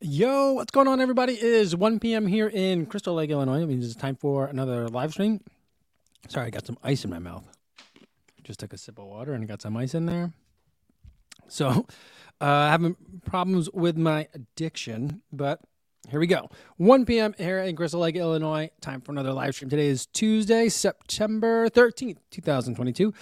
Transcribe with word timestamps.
Yo, 0.00 0.52
what's 0.52 0.70
going 0.70 0.86
on, 0.86 1.00
everybody? 1.00 1.32
It 1.32 1.42
is 1.42 1.74
1 1.74 1.98
p.m. 1.98 2.28
here 2.28 2.46
in 2.46 2.86
Crystal 2.86 3.14
Lake, 3.14 3.30
Illinois. 3.30 3.62
It 3.62 3.66
means 3.66 3.84
it's 3.84 3.96
time 3.96 4.14
for 4.14 4.46
another 4.46 4.86
live 4.86 5.10
stream. 5.10 5.40
Sorry, 6.28 6.46
I 6.46 6.50
got 6.50 6.64
some 6.64 6.78
ice 6.84 7.02
in 7.02 7.10
my 7.10 7.18
mouth. 7.18 7.44
Just 8.44 8.60
took 8.60 8.72
a 8.72 8.78
sip 8.78 9.00
of 9.00 9.06
water 9.06 9.32
and 9.32 9.48
got 9.48 9.60
some 9.60 9.76
ice 9.76 9.94
in 9.96 10.06
there. 10.06 10.32
So, 11.48 11.84
uh, 12.40 12.68
having 12.68 12.94
problems 13.24 13.68
with 13.72 13.96
my 13.96 14.28
addiction, 14.34 15.20
but 15.32 15.62
here 16.08 16.20
we 16.20 16.28
go. 16.28 16.48
1 16.76 17.04
p.m. 17.04 17.34
here 17.36 17.58
in 17.58 17.74
Crystal 17.74 17.98
Lake, 17.98 18.14
Illinois. 18.14 18.70
Time 18.80 19.00
for 19.00 19.10
another 19.10 19.32
live 19.32 19.56
stream. 19.56 19.68
Today 19.68 19.88
is 19.88 20.06
Tuesday, 20.06 20.68
September 20.68 21.68
13th, 21.70 22.18
2022. 22.30 23.12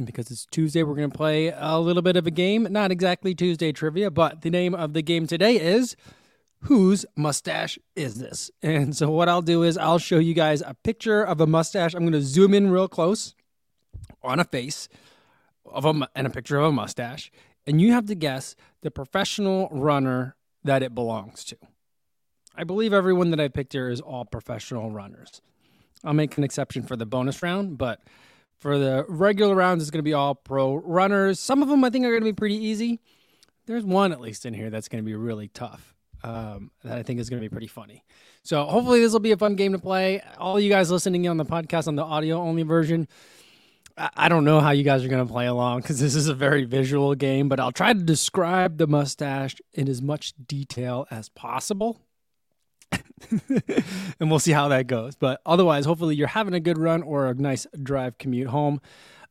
And 0.00 0.06
because 0.06 0.30
it's 0.30 0.46
Tuesday, 0.46 0.82
we're 0.82 0.94
going 0.94 1.10
to 1.10 1.16
play 1.16 1.52
a 1.54 1.78
little 1.78 2.00
bit 2.00 2.16
of 2.16 2.26
a 2.26 2.30
game. 2.30 2.66
Not 2.70 2.90
exactly 2.90 3.34
Tuesday 3.34 3.70
trivia, 3.70 4.10
but 4.10 4.40
the 4.40 4.48
name 4.48 4.74
of 4.74 4.94
the 4.94 5.02
game 5.02 5.26
today 5.26 5.60
is 5.60 5.94
Whose 6.60 7.04
Mustache 7.16 7.78
Is 7.94 8.14
This? 8.14 8.50
And 8.62 8.96
so, 8.96 9.10
what 9.10 9.28
I'll 9.28 9.42
do 9.42 9.62
is 9.62 9.76
I'll 9.76 9.98
show 9.98 10.18
you 10.18 10.32
guys 10.32 10.62
a 10.62 10.72
picture 10.72 11.22
of 11.22 11.38
a 11.42 11.46
mustache. 11.46 11.92
I'm 11.92 12.00
going 12.00 12.14
to 12.14 12.22
zoom 12.22 12.54
in 12.54 12.70
real 12.70 12.88
close 12.88 13.34
on 14.22 14.40
a 14.40 14.44
face 14.44 14.88
of 15.66 15.84
a, 15.84 16.08
and 16.14 16.26
a 16.26 16.30
picture 16.30 16.56
of 16.56 16.64
a 16.64 16.72
mustache. 16.72 17.30
And 17.66 17.78
you 17.78 17.92
have 17.92 18.06
to 18.06 18.14
guess 18.14 18.56
the 18.80 18.90
professional 18.90 19.68
runner 19.70 20.34
that 20.64 20.82
it 20.82 20.94
belongs 20.94 21.44
to. 21.44 21.58
I 22.56 22.64
believe 22.64 22.94
everyone 22.94 23.32
that 23.32 23.40
I 23.40 23.48
picked 23.48 23.74
here 23.74 23.90
is 23.90 24.00
all 24.00 24.24
professional 24.24 24.90
runners. 24.90 25.42
I'll 26.02 26.14
make 26.14 26.38
an 26.38 26.44
exception 26.44 26.84
for 26.84 26.96
the 26.96 27.04
bonus 27.04 27.42
round, 27.42 27.76
but 27.76 28.00
for 28.60 28.78
the 28.78 29.04
regular 29.08 29.54
rounds, 29.54 29.82
it's 29.82 29.90
going 29.90 30.00
to 30.00 30.02
be 30.02 30.12
all 30.12 30.34
pro 30.34 30.76
runners. 30.76 31.40
Some 31.40 31.62
of 31.62 31.68
them 31.68 31.82
I 31.82 31.90
think 31.90 32.04
are 32.04 32.10
going 32.10 32.22
to 32.22 32.28
be 32.28 32.32
pretty 32.32 32.56
easy. 32.56 33.00
There's 33.66 33.84
one 33.84 34.12
at 34.12 34.20
least 34.20 34.46
in 34.46 34.54
here 34.54 34.70
that's 34.70 34.88
going 34.88 35.02
to 35.02 35.06
be 35.06 35.14
really 35.14 35.48
tough. 35.48 35.94
Um, 36.22 36.70
that 36.84 36.98
I 36.98 37.02
think 37.02 37.18
is 37.18 37.30
going 37.30 37.40
to 37.42 37.48
be 37.48 37.50
pretty 37.50 37.66
funny. 37.66 38.04
So 38.42 38.62
hopefully 38.64 39.00
this 39.00 39.12
will 39.12 39.20
be 39.20 39.32
a 39.32 39.38
fun 39.38 39.54
game 39.54 39.72
to 39.72 39.78
play. 39.78 40.22
All 40.36 40.60
you 40.60 40.68
guys 40.68 40.90
listening 40.90 41.26
on 41.26 41.38
the 41.38 41.46
podcast 41.46 41.88
on 41.88 41.96
the 41.96 42.04
audio 42.04 42.36
only 42.36 42.62
version, 42.62 43.08
I, 43.96 44.10
I 44.14 44.28
don't 44.28 44.44
know 44.44 44.60
how 44.60 44.72
you 44.72 44.84
guys 44.84 45.02
are 45.02 45.08
going 45.08 45.26
to 45.26 45.32
play 45.32 45.46
along 45.46 45.80
because 45.80 45.98
this 45.98 46.14
is 46.14 46.28
a 46.28 46.34
very 46.34 46.64
visual 46.64 47.14
game. 47.14 47.48
But 47.48 47.58
I'll 47.58 47.72
try 47.72 47.94
to 47.94 48.02
describe 48.02 48.76
the 48.76 48.86
mustache 48.86 49.56
in 49.72 49.88
as 49.88 50.02
much 50.02 50.34
detail 50.46 51.06
as 51.10 51.30
possible. 51.30 52.02
and 54.20 54.30
we'll 54.30 54.38
see 54.38 54.52
how 54.52 54.68
that 54.68 54.86
goes. 54.86 55.14
But 55.16 55.40
otherwise, 55.46 55.84
hopefully, 55.84 56.16
you're 56.16 56.28
having 56.28 56.54
a 56.54 56.60
good 56.60 56.78
run 56.78 57.02
or 57.02 57.28
a 57.28 57.34
nice 57.34 57.66
drive 57.82 58.18
commute 58.18 58.48
home, 58.48 58.80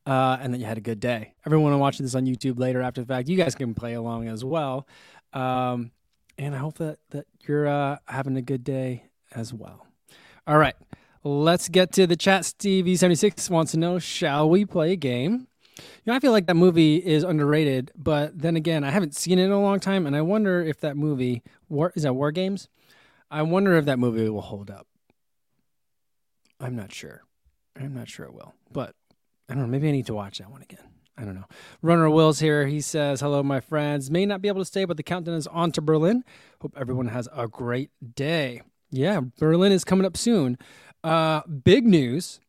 uh, 0.06 0.38
and 0.40 0.54
that 0.54 0.58
you 0.58 0.66
had 0.66 0.78
a 0.78 0.82
good 0.82 1.00
day. 1.00 1.34
Everyone 1.46 1.78
watching 1.78 2.04
this 2.04 2.14
on 2.14 2.26
YouTube 2.26 2.58
later 2.58 2.80
after 2.80 3.00
the 3.00 3.06
fact, 3.06 3.28
you 3.28 3.36
guys 3.36 3.54
can 3.54 3.74
play 3.74 3.94
along 3.94 4.28
as 4.28 4.44
well. 4.44 4.86
Um, 5.32 5.92
and 6.38 6.54
I 6.54 6.58
hope 6.58 6.78
that 6.78 6.98
that 7.10 7.26
you're 7.46 7.68
uh, 7.68 7.98
having 8.06 8.36
a 8.36 8.42
good 8.42 8.64
day 8.64 9.04
as 9.32 9.52
well. 9.52 9.86
All 10.46 10.58
right, 10.58 10.74
let's 11.22 11.68
get 11.68 11.92
to 11.92 12.06
the 12.06 12.16
chat. 12.16 12.44
Stevie 12.44 12.96
seventy 12.96 13.16
six 13.16 13.50
wants 13.50 13.72
to 13.72 13.78
know: 13.78 13.98
Shall 13.98 14.48
we 14.48 14.64
play 14.64 14.92
a 14.92 14.96
game? 14.96 15.46
You 15.76 16.12
know, 16.12 16.14
I 16.14 16.18
feel 16.20 16.32
like 16.32 16.46
that 16.46 16.56
movie 16.56 16.96
is 16.96 17.22
underrated, 17.22 17.90
but 17.96 18.38
then 18.38 18.56
again, 18.56 18.84
I 18.84 18.90
haven't 18.90 19.14
seen 19.14 19.38
it 19.38 19.44
in 19.44 19.50
a 19.50 19.60
long 19.60 19.80
time, 19.80 20.06
and 20.06 20.14
I 20.14 20.20
wonder 20.20 20.62
if 20.62 20.80
that 20.80 20.96
movie, 20.96 21.42
War, 21.68 21.92
is 21.94 22.02
that 22.02 22.14
War 22.14 22.32
Games? 22.32 22.68
I 23.30 23.42
wonder 23.42 23.76
if 23.76 23.84
that 23.84 23.98
movie 23.98 24.28
will 24.28 24.40
hold 24.40 24.70
up. 24.70 24.86
I'm 26.58 26.76
not 26.76 26.92
sure. 26.92 27.22
I'm 27.76 27.94
not 27.94 28.08
sure 28.08 28.26
it 28.26 28.34
will, 28.34 28.54
but 28.72 28.94
I 29.48 29.54
don't 29.54 29.62
know. 29.62 29.68
Maybe 29.68 29.88
I 29.88 29.92
need 29.92 30.06
to 30.06 30.14
watch 30.14 30.38
that 30.38 30.50
one 30.50 30.62
again. 30.62 30.84
I 31.16 31.24
don't 31.24 31.34
know. 31.34 31.46
Runner 31.82 32.08
Will's 32.08 32.40
here. 32.40 32.66
He 32.66 32.80
says, 32.80 33.20
Hello, 33.20 33.42
my 33.42 33.60
friends. 33.60 34.10
May 34.10 34.24
not 34.26 34.40
be 34.40 34.48
able 34.48 34.60
to 34.60 34.66
stay, 34.66 34.84
but 34.84 34.96
the 34.96 35.02
countdown 35.02 35.34
is 35.34 35.46
on 35.46 35.70
to 35.72 35.82
Berlin. 35.82 36.24
Hope 36.62 36.74
everyone 36.76 37.08
has 37.08 37.28
a 37.34 37.46
great 37.46 37.90
day. 38.14 38.62
Yeah, 38.90 39.20
Berlin 39.38 39.70
is 39.70 39.84
coming 39.84 40.06
up 40.06 40.16
soon. 40.16 40.58
Uh, 41.04 41.42
big 41.46 41.86
news 41.86 42.40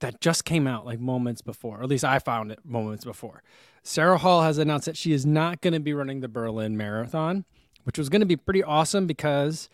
that 0.00 0.20
just 0.20 0.44
came 0.44 0.66
out 0.66 0.86
like 0.86 1.00
moments 1.00 1.42
before, 1.42 1.80
or 1.80 1.82
at 1.82 1.88
least 1.88 2.04
I 2.04 2.18
found 2.18 2.50
it 2.50 2.60
moments 2.64 3.04
before. 3.04 3.42
Sarah 3.82 4.18
Hall 4.18 4.42
has 4.42 4.58
announced 4.58 4.86
that 4.86 4.96
she 4.96 5.12
is 5.12 5.24
not 5.24 5.60
going 5.60 5.74
to 5.74 5.80
be 5.80 5.92
running 5.92 6.20
the 6.20 6.28
Berlin 6.28 6.76
Marathon, 6.76 7.44
which 7.84 7.98
was 7.98 8.08
going 8.08 8.20
to 8.20 8.26
be 8.26 8.36
pretty 8.36 8.62
awesome 8.62 9.06
because 9.06 9.68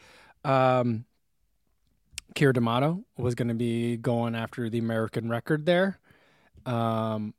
um, 0.44 1.05
Keira 2.34 2.53
D'Amato 2.53 3.05
was 3.16 3.34
going 3.34 3.49
to 3.49 3.55
be 3.55 3.97
going 3.97 4.34
after 4.34 4.69
the 4.69 4.78
American 4.78 5.28
record 5.28 5.66
there, 5.66 5.99
um, 6.66 7.34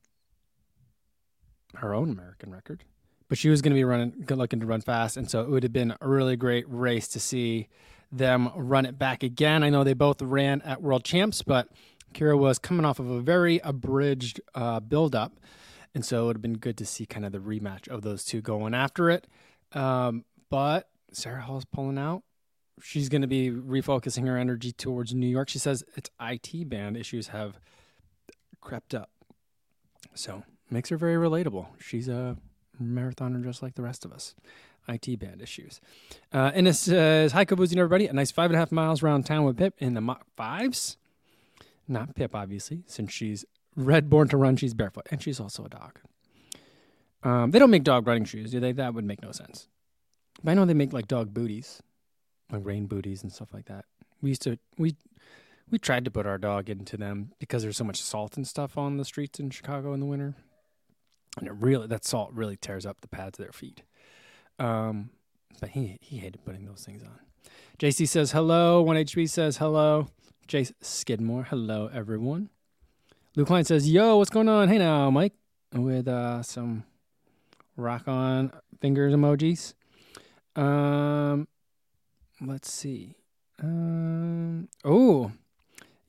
her 1.75 1.93
own 1.93 2.09
American 2.09 2.51
record, 2.51 2.83
but 3.27 3.37
she 3.37 3.49
was 3.49 3.61
going 3.61 3.71
to 3.71 3.75
be 3.75 3.83
running, 3.83 4.25
looking 4.29 4.59
to 4.61 4.65
run 4.65 4.81
fast, 4.81 5.17
and 5.17 5.29
so 5.29 5.41
it 5.41 5.49
would 5.49 5.63
have 5.63 5.73
been 5.73 5.93
a 5.99 6.07
really 6.07 6.35
great 6.35 6.65
race 6.67 7.07
to 7.09 7.19
see 7.19 7.67
them 8.11 8.49
run 8.55 8.85
it 8.85 8.97
back 8.97 9.23
again. 9.23 9.63
I 9.63 9.69
know 9.69 9.83
they 9.83 9.93
both 9.93 10.21
ran 10.21 10.61
at 10.61 10.81
World 10.81 11.03
Champs, 11.03 11.41
but 11.41 11.67
Keira 12.13 12.37
was 12.37 12.59
coming 12.59 12.85
off 12.85 12.99
of 12.99 13.09
a 13.09 13.19
very 13.19 13.59
abridged 13.59 14.39
uh, 14.53 14.79
build-up, 14.79 15.33
and 15.93 16.05
so 16.05 16.23
it 16.23 16.27
would 16.27 16.35
have 16.37 16.41
been 16.41 16.57
good 16.57 16.77
to 16.77 16.85
see 16.85 17.05
kind 17.05 17.25
of 17.25 17.33
the 17.33 17.39
rematch 17.39 17.89
of 17.89 18.03
those 18.03 18.23
two 18.23 18.41
going 18.41 18.73
after 18.73 19.09
it. 19.09 19.27
Um, 19.73 20.23
but 20.49 20.87
Sarah 21.11 21.41
Hall's 21.41 21.65
pulling 21.65 21.97
out 21.97 22.23
she's 22.81 23.09
going 23.09 23.21
to 23.21 23.27
be 23.27 23.49
refocusing 23.49 24.27
her 24.27 24.37
energy 24.37 24.71
towards 24.71 25.13
New 25.13 25.27
York. 25.27 25.49
She 25.49 25.59
says 25.59 25.83
its 25.95 26.09
IT 26.19 26.69
band 26.69 26.97
issues 26.97 27.27
have 27.27 27.59
crept 28.61 28.93
up. 28.93 29.09
So 30.13 30.43
makes 30.69 30.89
her 30.89 30.97
very 30.97 31.15
relatable. 31.15 31.67
She's 31.79 32.07
a 32.07 32.37
marathoner 32.81 33.43
just 33.43 33.61
like 33.61 33.75
the 33.75 33.81
rest 33.81 34.05
of 34.05 34.11
us. 34.11 34.35
IT 34.87 35.19
band 35.19 35.41
issues. 35.41 35.81
Uh, 36.31 36.51
and 36.53 36.67
it 36.67 36.75
says, 36.75 37.31
Hi, 37.31 37.43
Caboozing, 37.43 37.79
everybody. 37.79 38.07
A 38.07 38.13
nice 38.13 38.31
five 38.31 38.51
and 38.51 38.55
a 38.55 38.59
half 38.59 38.71
miles 38.71 39.01
around 39.01 39.25
town 39.25 39.43
with 39.43 39.57
Pip 39.57 39.73
in 39.79 39.95
the 39.95 40.01
Mach 40.01 40.25
5s. 40.37 40.97
Not 41.87 42.15
Pip, 42.15 42.35
obviously, 42.35 42.83
since 42.85 43.11
she's 43.11 43.45
red 43.75 44.09
born 44.09 44.27
to 44.29 44.37
run, 44.37 44.57
she's 44.57 44.73
barefoot. 44.73 45.07
And 45.11 45.21
she's 45.21 45.39
also 45.39 45.65
a 45.65 45.69
dog. 45.69 45.99
Um, 47.23 47.51
they 47.51 47.57
don't 47.57 47.71
make 47.71 47.83
dog 47.83 48.05
running 48.05 48.25
shoes, 48.25 48.51
do 48.51 48.59
they? 48.59 48.71
That 48.71 48.93
would 48.93 49.05
make 49.05 49.23
no 49.23 49.31
sense. 49.31 49.67
But 50.43 50.51
I 50.51 50.53
know 50.53 50.65
they 50.65 50.75
make 50.75 50.93
like 50.93 51.07
dog 51.07 51.33
booties 51.33 51.81
like 52.51 52.65
rain 52.65 52.85
booties 52.85 53.23
and 53.23 53.31
stuff 53.31 53.53
like 53.53 53.65
that. 53.65 53.85
We 54.21 54.29
used 54.29 54.41
to 54.43 54.57
we 54.77 54.95
we 55.69 55.79
tried 55.79 56.05
to 56.05 56.11
put 56.11 56.25
our 56.25 56.37
dog 56.37 56.69
into 56.69 56.97
them 56.97 57.31
because 57.39 57.63
there's 57.63 57.77
so 57.77 57.83
much 57.83 58.01
salt 58.01 58.37
and 58.37 58.47
stuff 58.47 58.77
on 58.77 58.97
the 58.97 59.05
streets 59.05 59.39
in 59.39 59.49
Chicago 59.49 59.93
in 59.93 59.99
the 59.99 60.05
winter, 60.05 60.35
and 61.37 61.47
it 61.47 61.53
really 61.53 61.87
that 61.87 62.05
salt 62.05 62.31
really 62.33 62.55
tears 62.55 62.85
up 62.85 63.01
the 63.01 63.07
pads 63.07 63.39
of 63.39 63.45
their 63.45 63.51
feet. 63.53 63.81
Um, 64.59 65.09
but 65.59 65.69
he 65.69 65.97
he 66.01 66.17
hated 66.17 66.45
putting 66.45 66.65
those 66.65 66.83
things 66.85 67.03
on. 67.03 67.19
JC 67.79 68.07
says 68.07 68.31
hello. 68.31 68.81
One 68.81 68.95
HB 68.95 69.29
says 69.29 69.57
hello. 69.57 70.07
Jace 70.47 70.71
Skidmore, 70.81 71.43
hello 71.43 71.89
everyone. 71.91 72.49
Luke 73.35 73.47
Klein 73.47 73.65
says, 73.65 73.89
"Yo, 73.89 74.17
what's 74.17 74.29
going 74.29 74.47
on? 74.47 74.69
Hey 74.69 74.77
now, 74.77 75.09
Mike," 75.09 75.33
with 75.73 76.07
uh, 76.07 76.41
some 76.43 76.85
rock 77.75 78.07
on 78.07 78.51
fingers 78.79 79.13
emojis. 79.13 79.73
Um, 80.55 81.47
let's 82.41 82.71
see. 82.71 83.15
Um, 83.61 84.67
oh, 84.83 85.31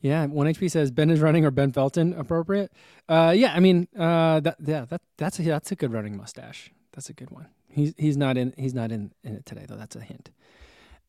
yeah. 0.00 0.26
One 0.26 0.46
HP 0.46 0.70
says 0.70 0.90
Ben 0.90 1.10
is 1.10 1.20
running 1.20 1.44
or 1.44 1.50
Ben 1.50 1.72
Felton 1.72 2.14
appropriate. 2.14 2.72
Uh, 3.08 3.32
yeah. 3.36 3.52
I 3.54 3.60
mean, 3.60 3.88
uh, 3.98 4.40
that 4.40 4.56
yeah, 4.64 4.84
that 4.86 5.00
that's 5.16 5.38
a, 5.38 5.42
that's 5.42 5.72
a 5.72 5.76
good 5.76 5.92
running 5.92 6.16
mustache. 6.16 6.70
That's 6.92 7.08
a 7.10 7.12
good 7.12 7.30
one. 7.30 7.48
He's 7.68 7.94
he's 7.96 8.16
not 8.16 8.36
in 8.36 8.54
he's 8.56 8.74
not 8.74 8.90
in, 8.90 9.12
in 9.22 9.36
it 9.36 9.46
today 9.46 9.66
though. 9.68 9.76
That's 9.76 9.96
a 9.96 10.00
hint. 10.00 10.30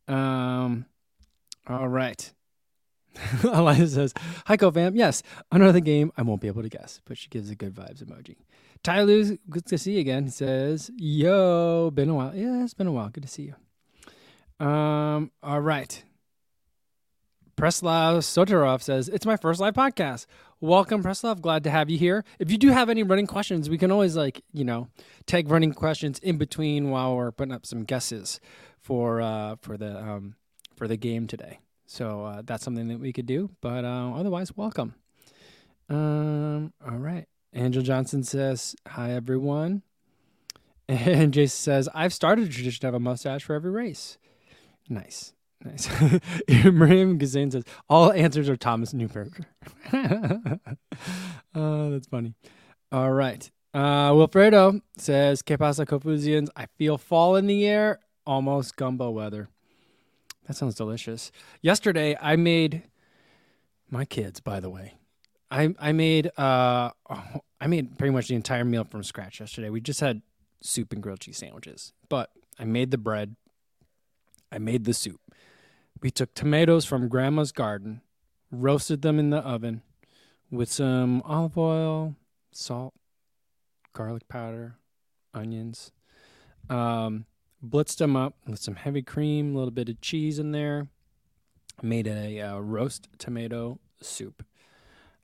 Um, 0.07 0.85
all 1.67 1.88
right. 1.88 2.31
Eliza 3.44 3.88
says, 3.88 4.13
Hi, 4.45 4.57
fam. 4.57 4.95
Yes, 4.95 5.23
another 5.51 5.79
game 5.79 6.11
I 6.17 6.22
won't 6.22 6.41
be 6.41 6.47
able 6.47 6.63
to 6.63 6.69
guess, 6.69 7.02
but 7.05 7.17
she 7.17 7.29
gives 7.29 7.49
a 7.49 7.55
good 7.55 7.73
vibes 7.73 8.03
emoji. 8.03 8.35
Tyler, 8.84 9.37
good 9.49 9.66
to 9.66 9.78
see 9.78 9.93
you 9.93 9.99
again. 9.99 10.29
Says, 10.29 10.91
Yo, 10.96 11.91
been 11.91 12.09
a 12.09 12.16
while. 12.16 12.35
Yeah, 12.35 12.63
it's 12.63 12.73
been 12.73 12.87
a 12.87 12.91
while. 12.91 13.09
Good 13.09 13.23
to 13.23 13.29
see 13.29 13.43
you. 13.43 13.55
Um, 14.59 15.32
all 15.44 15.62
right. 15.62 16.04
Preslav 17.58 18.20
Sotarov 18.20 18.82
says, 18.82 19.09
It's 19.09 19.26
my 19.26 19.36
first 19.36 19.59
live 19.59 19.74
podcast. 19.74 20.26
Welcome, 20.59 21.04
Preslav. 21.04 21.42
Glad 21.42 21.64
to 21.64 21.70
have 21.70 21.90
you 21.90 21.98
here. 21.98 22.24
If 22.40 22.52
you 22.52 22.58
do 22.58 22.70
have 22.70 22.90
any 22.90 23.04
running 23.04 23.28
questions, 23.28 23.70
we 23.70 23.78
can 23.78 23.92
always, 23.92 24.16
like, 24.16 24.44
you 24.54 24.64
know, 24.64 24.90
take 25.26 25.50
running 25.50 25.74
questions 25.74 26.20
in 26.20 26.38
between 26.38 26.90
while 26.90 27.16
we're 27.16 27.32
putting 27.32 27.54
up 27.54 27.66
some 27.66 27.84
guesses 27.84 28.40
for 28.80 29.22
uh, 29.22 29.56
for 29.62 29.78
the 29.78 29.98
um, 29.98 30.36
for 30.76 30.88
the 30.88 30.98
game 30.98 31.28
today. 31.28 31.59
So 31.88 32.26
uh, 32.26 32.42
that's 32.44 32.64
something 32.64 32.88
that 32.90 33.00
we 33.00 33.14
could 33.14 33.26
do. 33.26 33.50
But 33.62 33.86
uh, 33.86 34.14
otherwise, 34.16 34.56
welcome. 34.56 34.96
Um, 35.90 36.74
all 36.86 36.98
right. 36.98 37.26
Angel 37.54 37.82
Johnson 37.82 38.24
says, 38.24 38.76
Hi, 38.88 39.12
everyone. 39.12 39.84
And 40.90 41.34
Jason 41.34 41.58
says, 41.58 41.90
I've 41.94 42.14
started 42.14 42.48
a 42.48 42.50
tradition 42.50 42.80
to 42.80 42.88
have 42.88 42.94
a 42.94 43.00
mustache 43.00 43.44
for 43.44 43.56
every 43.56 43.72
race. 43.72 44.18
Nice. 44.89 45.34
Nice. 45.63 45.89
Miriam 46.47 47.17
Gazan 47.17 47.51
says, 47.51 47.63
all 47.89 48.11
answers 48.11 48.47
are 48.47 48.55
Thomas 48.55 48.93
Newberger. 48.93 49.45
oh, 51.55 51.89
that's 51.91 52.07
funny. 52.07 52.35
All 52.91 53.11
right. 53.11 53.49
Uh, 53.73 54.11
Wilfredo 54.11 54.81
says, 54.97 55.41
Que 55.41 55.57
pasa, 55.57 55.85
Kofusians? 55.85 56.49
I 56.55 56.67
feel 56.78 56.97
fall 56.97 57.35
in 57.35 57.47
the 57.47 57.66
air. 57.67 57.99
almost 58.25 58.75
gumbo 58.75 59.09
weather. 59.09 59.49
That 60.47 60.55
sounds 60.55 60.75
delicious. 60.75 61.31
Yesterday, 61.61 62.16
I 62.22 62.35
made 62.37 62.84
my 63.89 64.05
kids. 64.05 64.39
By 64.39 64.59
the 64.59 64.69
way, 64.69 64.93
I 65.51 65.73
I 65.79 65.91
made 65.91 66.28
uh 66.37 66.91
I 67.59 67.67
made 67.67 67.97
pretty 67.97 68.13
much 68.13 68.29
the 68.29 68.35
entire 68.35 68.63
meal 68.63 68.85
from 68.85 69.03
scratch 69.03 69.39
yesterday. 69.41 69.69
We 69.69 69.81
just 69.81 69.99
had 69.99 70.22
soup 70.61 70.93
and 70.93 71.03
grilled 71.03 71.19
cheese 71.19 71.37
sandwiches, 71.37 71.93
but 72.07 72.31
I 72.57 72.63
made 72.66 72.91
the 72.91 72.97
bread. 72.97 73.35
I 74.52 74.58
made 74.59 74.85
the 74.85 74.94
soup. 74.94 75.20
We 76.02 76.11
took 76.11 76.34
tomatoes 76.34 76.85
from 76.85 77.08
grandma's 77.08 77.52
garden, 77.52 78.02
roasted 78.52 79.02
them 79.02 79.20
in 79.20 79.29
the 79.29 79.40
oven 79.40 79.82
with 80.52 80.72
some 80.72 81.22
olive 81.26 81.58
oil, 81.58 82.16
salt, 82.52 82.94
garlic 83.94 84.28
powder, 84.28 84.76
onions. 85.34 85.91
Um, 86.70 87.26
blitzed 87.66 87.97
them 87.97 88.16
up 88.16 88.35
with 88.47 88.59
some 88.59 88.76
heavy 88.76 89.02
cream, 89.02 89.55
a 89.55 89.58
little 89.58 89.72
bit 89.72 89.90
of 89.90 90.02
cheese 90.02 90.40
in 90.40 90.52
there. 90.52 90.88
Made 91.82 92.08
a 92.08 92.41
uh, 92.41 92.59
roast 92.59 93.08
tomato 93.17 93.79
soup. 94.02 94.44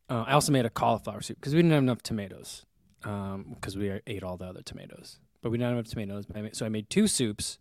Uh, 0.10 0.26
I 0.28 0.34
also 0.34 0.52
made 0.52 0.66
a 0.66 0.70
cauliflower 0.70 1.22
soup 1.22 1.38
because 1.40 1.54
we 1.54 1.60
didn't 1.60 1.72
have 1.72 1.84
enough 1.84 2.04
tomatoes 2.04 2.66
because 3.02 3.76
um, 3.76 3.80
we 3.80 4.00
ate 4.08 4.24
all 4.24 4.38
the 4.38 4.46
other 4.46 4.62
tomatoes. 4.62 5.20
But 5.42 5.50
we 5.50 5.58
didn't 5.58 5.70
have 5.70 5.78
enough 5.78 5.90
tomatoes. 5.90 6.58
So 6.58 6.66
I 6.66 6.70
made 6.70 6.90
two 6.90 7.08
soups 7.08 7.58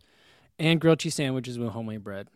and 0.58 0.80
grilled 0.80 1.00
cheese 1.00 1.14
sandwiches 1.14 1.58
with 1.58 1.70
homemade 1.70 2.04
bread. 2.04 2.28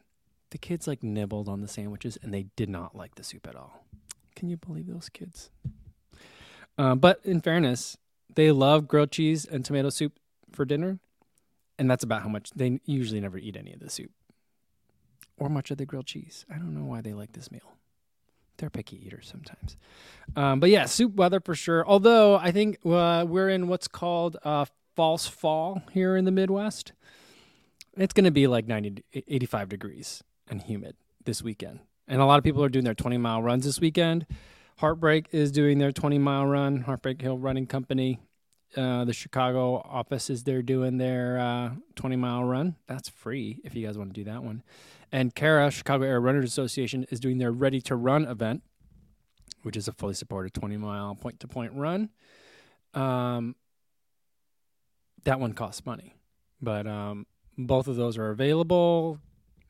The 0.50 0.58
kids 0.58 0.86
like 0.86 1.02
nibbled 1.02 1.48
on 1.48 1.60
the 1.60 1.68
sandwiches 1.68 2.16
and 2.22 2.32
they 2.32 2.46
did 2.56 2.68
not 2.68 2.94
like 2.94 3.16
the 3.16 3.24
soup 3.24 3.46
at 3.46 3.56
all. 3.56 3.84
Can 4.34 4.48
you 4.48 4.56
believe 4.56 4.86
those 4.86 5.08
kids? 5.08 5.50
Uh, 6.78 6.94
but 6.94 7.20
in 7.24 7.40
fairness, 7.40 7.96
they 8.34 8.50
love 8.50 8.86
grilled 8.86 9.10
cheese 9.10 9.44
and 9.44 9.64
tomato 9.64 9.88
soup 9.88 10.18
for 10.52 10.64
dinner, 10.64 10.98
and 11.78 11.90
that's 11.90 12.04
about 12.04 12.22
how 12.22 12.28
much 12.28 12.50
they 12.54 12.80
usually 12.84 13.20
never 13.20 13.38
eat 13.38 13.56
any 13.56 13.72
of 13.72 13.80
the 13.80 13.90
soup 13.90 14.10
or 15.38 15.48
much 15.48 15.70
of 15.70 15.78
the 15.78 15.86
grilled 15.86 16.06
cheese. 16.06 16.44
I 16.50 16.54
don't 16.54 16.74
know 16.74 16.84
why 16.84 17.00
they 17.00 17.14
like 17.14 17.32
this 17.32 17.50
meal. 17.50 17.72
They're 18.58 18.70
picky 18.70 19.04
eaters 19.04 19.28
sometimes. 19.30 19.76
Um, 20.34 20.60
but 20.60 20.70
yeah, 20.70 20.86
soup 20.86 21.14
weather 21.14 21.40
for 21.40 21.54
sure. 21.54 21.86
Although 21.86 22.36
I 22.36 22.52
think 22.52 22.78
uh, 22.86 23.24
we're 23.28 23.50
in 23.50 23.68
what's 23.68 23.88
called 23.88 24.38
uh, 24.44 24.64
false 24.94 25.26
fall 25.26 25.82
here 25.92 26.16
in 26.16 26.24
the 26.24 26.30
Midwest. 26.30 26.92
It's 27.96 28.12
going 28.12 28.25
to 28.25 28.31
be 28.31 28.46
like 28.46 28.66
90, 28.66 29.02
85 29.12 29.69
degrees 29.70 30.22
and 30.48 30.60
humid 30.60 30.96
this 31.25 31.43
weekend. 31.43 31.81
And 32.06 32.20
a 32.20 32.26
lot 32.26 32.38
of 32.38 32.44
people 32.44 32.62
are 32.62 32.69
doing 32.69 32.84
their 32.84 32.94
20 32.94 33.16
mile 33.16 33.43
runs 33.43 33.64
this 33.64 33.81
weekend. 33.81 34.26
Heartbreak 34.78 35.28
is 35.32 35.50
doing 35.50 35.78
their 35.78 35.93
20 35.93 36.19
mile 36.19 36.46
run, 36.46 36.82
Heartbreak 36.82 37.22
Hill 37.22 37.38
Running 37.38 37.66
Company. 37.66 38.20
Uh, 38.76 39.06
the 39.06 39.14
Chicago 39.14 39.76
office 39.76 40.28
is 40.28 40.44
there 40.44 40.60
doing 40.60 40.98
their 40.98 41.38
uh, 41.38 41.70
20 41.94 42.16
mile 42.16 42.44
run. 42.44 42.76
That's 42.87 43.08
free 43.08 43.60
if 43.64 43.75
you 43.75 43.87
guys 43.87 43.96
want 43.96 44.10
to 44.10 44.20
do 44.20 44.25
that 44.31 44.42
one. 44.42 44.62
And 45.10 45.34
CARA, 45.34 45.70
Chicago 45.70 46.04
Area 46.04 46.19
Runners 46.19 46.44
Association, 46.44 47.06
is 47.10 47.19
doing 47.19 47.38
their 47.38 47.52
Ready 47.52 47.81
to 47.82 47.96
Run 47.96 48.26
event, 48.26 48.62
which 49.62 49.76
is 49.76 49.88
a 49.88 49.92
fully 49.92 50.14
supported 50.14 50.52
20 50.52 50.76
mile 50.76 51.14
point 51.14 51.40
to 51.40 51.49
point 51.49 51.72
run. 51.72 52.10
Um, 52.92 53.56
that 55.25 55.40
one 55.40 55.54
costs 55.54 55.87
money, 55.87 56.14
but 56.60 56.87
um, 56.87 57.26
both 57.58 57.88
of 57.88 57.97
those 57.97 58.19
are 58.19 58.31
available. 58.31 59.19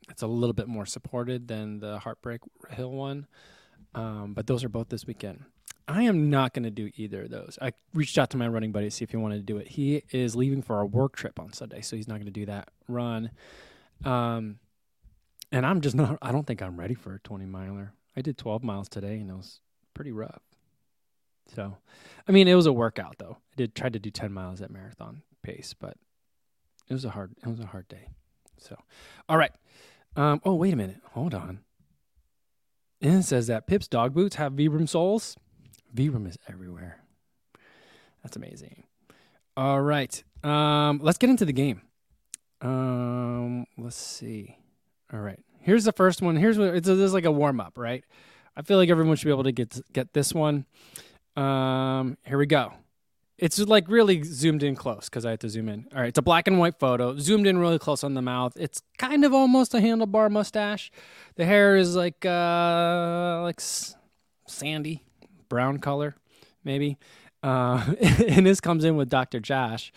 It's 0.09 0.23
a 0.23 0.27
little 0.27 0.55
bit 0.55 0.69
more 0.69 0.87
supported 0.87 1.49
than 1.49 1.81
the 1.81 1.99
Heartbreak 1.99 2.41
Hill 2.71 2.93
one, 2.93 3.27
um, 3.95 4.35
but 4.35 4.47
those 4.47 4.63
are 4.65 4.69
both 4.69 4.89
this 4.89 5.07
weekend. 5.07 5.45
I 5.89 6.03
am 6.03 6.31
not 6.31 6.53
going 6.53 6.65
to 6.65 6.71
do 6.71 6.91
either 6.97 7.25
of 7.25 7.31
those. 7.31 7.59
I 7.63 7.73
reached 7.95 8.19
out 8.19 8.31
to 8.31 8.37
my 8.37 8.49
running 8.49 8.73
buddy 8.73 8.87
to 8.87 8.91
see 8.91 9.05
if 9.05 9.11
he 9.11 9.17
wanted 9.17 9.37
to 9.37 9.43
do 9.43 9.57
it. 9.57 9.69
He 9.69 10.03
is 10.11 10.35
leaving 10.35 10.63
for 10.63 10.81
a 10.81 10.87
work 10.87 11.15
trip 11.15 11.39
on 11.39 11.53
Sunday, 11.53 11.81
so 11.81 11.97
he's 11.97 12.09
not 12.09 12.15
going 12.15 12.27
to 12.27 12.33
do 12.33 12.47
that 12.47 12.71
run. 12.89 13.31
Um, 14.05 14.59
and 15.53 15.65
I'm 15.65 15.81
just 15.81 15.95
not. 15.95 16.19
I 16.23 16.33
don't 16.33 16.47
think 16.47 16.61
I'm 16.61 16.79
ready 16.79 16.95
for 16.95 17.15
a 17.15 17.21
20 17.21 17.47
miler. 17.47 17.93
I 18.17 18.23
did 18.23 18.37
12 18.37 18.65
miles 18.65 18.89
today, 18.89 19.19
and 19.19 19.31
it 19.31 19.35
was 19.35 19.61
pretty 19.95 20.13
rough. 20.13 20.43
So, 21.55 21.77
I 22.27 22.33
mean, 22.33 22.49
it 22.49 22.55
was 22.55 22.67
a 22.67 22.73
workout 22.73 23.17
though. 23.19 23.39
I 23.53 23.57
did 23.57 23.75
try 23.75 23.89
to 23.89 23.99
do 23.99 24.11
10 24.11 24.33
miles 24.33 24.61
at 24.61 24.71
marathon 24.71 25.23
pace, 25.43 25.75
but 25.79 25.97
it 26.89 26.93
was 26.93 27.05
a 27.05 27.11
hard. 27.11 27.33
It 27.43 27.49
was 27.49 27.61
a 27.61 27.67
hard 27.67 27.89
day. 27.89 28.09
So, 28.59 28.77
all 29.29 29.37
right. 29.37 29.53
Um, 30.17 30.41
oh, 30.45 30.55
wait 30.55 30.73
a 30.73 30.77
minute. 30.77 31.01
Hold 31.13 31.35
on. 31.35 31.61
And 33.03 33.21
it 33.21 33.23
says 33.25 33.49
that 33.49 33.67
Pip's 33.67 33.89
dog 33.89 34.15
boots 34.15 34.37
have 34.37 34.53
Vibram 34.53 34.89
soles. 34.89 35.37
Vibram 35.95 36.27
is 36.27 36.39
everywhere. 36.49 37.03
That's 38.23 38.37
amazing. 38.37 38.85
All 39.57 39.81
right. 39.81 40.23
Um, 40.43 41.01
let's 41.03 41.19
get 41.19 41.31
into 41.31 41.45
the 41.45 41.53
game. 41.53 41.83
Um, 42.61 43.67
let's 43.77 43.97
see. 43.97 44.57
All 45.13 45.21
right. 45.21 45.39
Here's 45.61 45.85
the 45.85 45.93
first 45.93 46.23
one. 46.23 46.37
Here's 46.37 46.59
what 46.59 46.75
it's, 46.75 46.89
it's 46.89 47.13
like 47.13 47.25
a 47.25 47.31
warm 47.31 47.61
up, 47.61 47.77
right? 47.77 48.05
I 48.57 48.63
feel 48.63 48.79
like 48.79 48.89
everyone 48.89 49.17
should 49.17 49.27
be 49.27 49.33
able 49.33 49.45
to 49.45 49.53
get 49.53 49.79
get 49.93 50.15
this 50.15 50.33
one. 50.33 50.65
Um, 51.37 52.17
here 52.25 52.39
we 52.39 52.47
go. 52.47 52.73
It's 53.39 53.59
like 53.59 53.89
really 53.89 54.23
zoomed 54.23 54.63
in 54.63 54.75
close 54.75 55.11
because 55.11 55.27
I 55.27 55.31
had 55.31 55.41
to 55.41 55.49
zoom 55.49 55.69
in. 55.69 55.87
All 55.95 56.01
right, 56.01 56.09
it's 56.09 56.19
a 56.19 56.23
black 56.23 56.49
and 56.49 56.59
white 56.59 56.79
photo, 56.79 57.19
zoomed 57.19 57.47
in 57.47 57.59
really 57.59 57.79
close 57.79 58.03
on 58.03 58.15
the 58.15 58.23
mouth. 58.23 58.55
It's 58.57 58.83
kind 58.97 59.25
of 59.25 59.35
almost 59.35 59.75
a 59.75 59.79
handlebar 59.79 60.31
mustache. 60.31 60.91
The 61.35 61.45
hair 61.45 61.77
is 61.77 61.95
like 61.95 62.25
uh 62.25 63.43
like 63.43 63.61
sandy 64.47 65.05
brown 65.49 65.79
color, 65.79 66.17
maybe. 66.65 66.99
Uh, 67.43 67.95
and 68.01 68.47
this 68.47 68.61
comes 68.61 68.85
in 68.85 68.97
with 68.97 69.09
Dr. 69.09 69.41
Josh. 69.41 69.93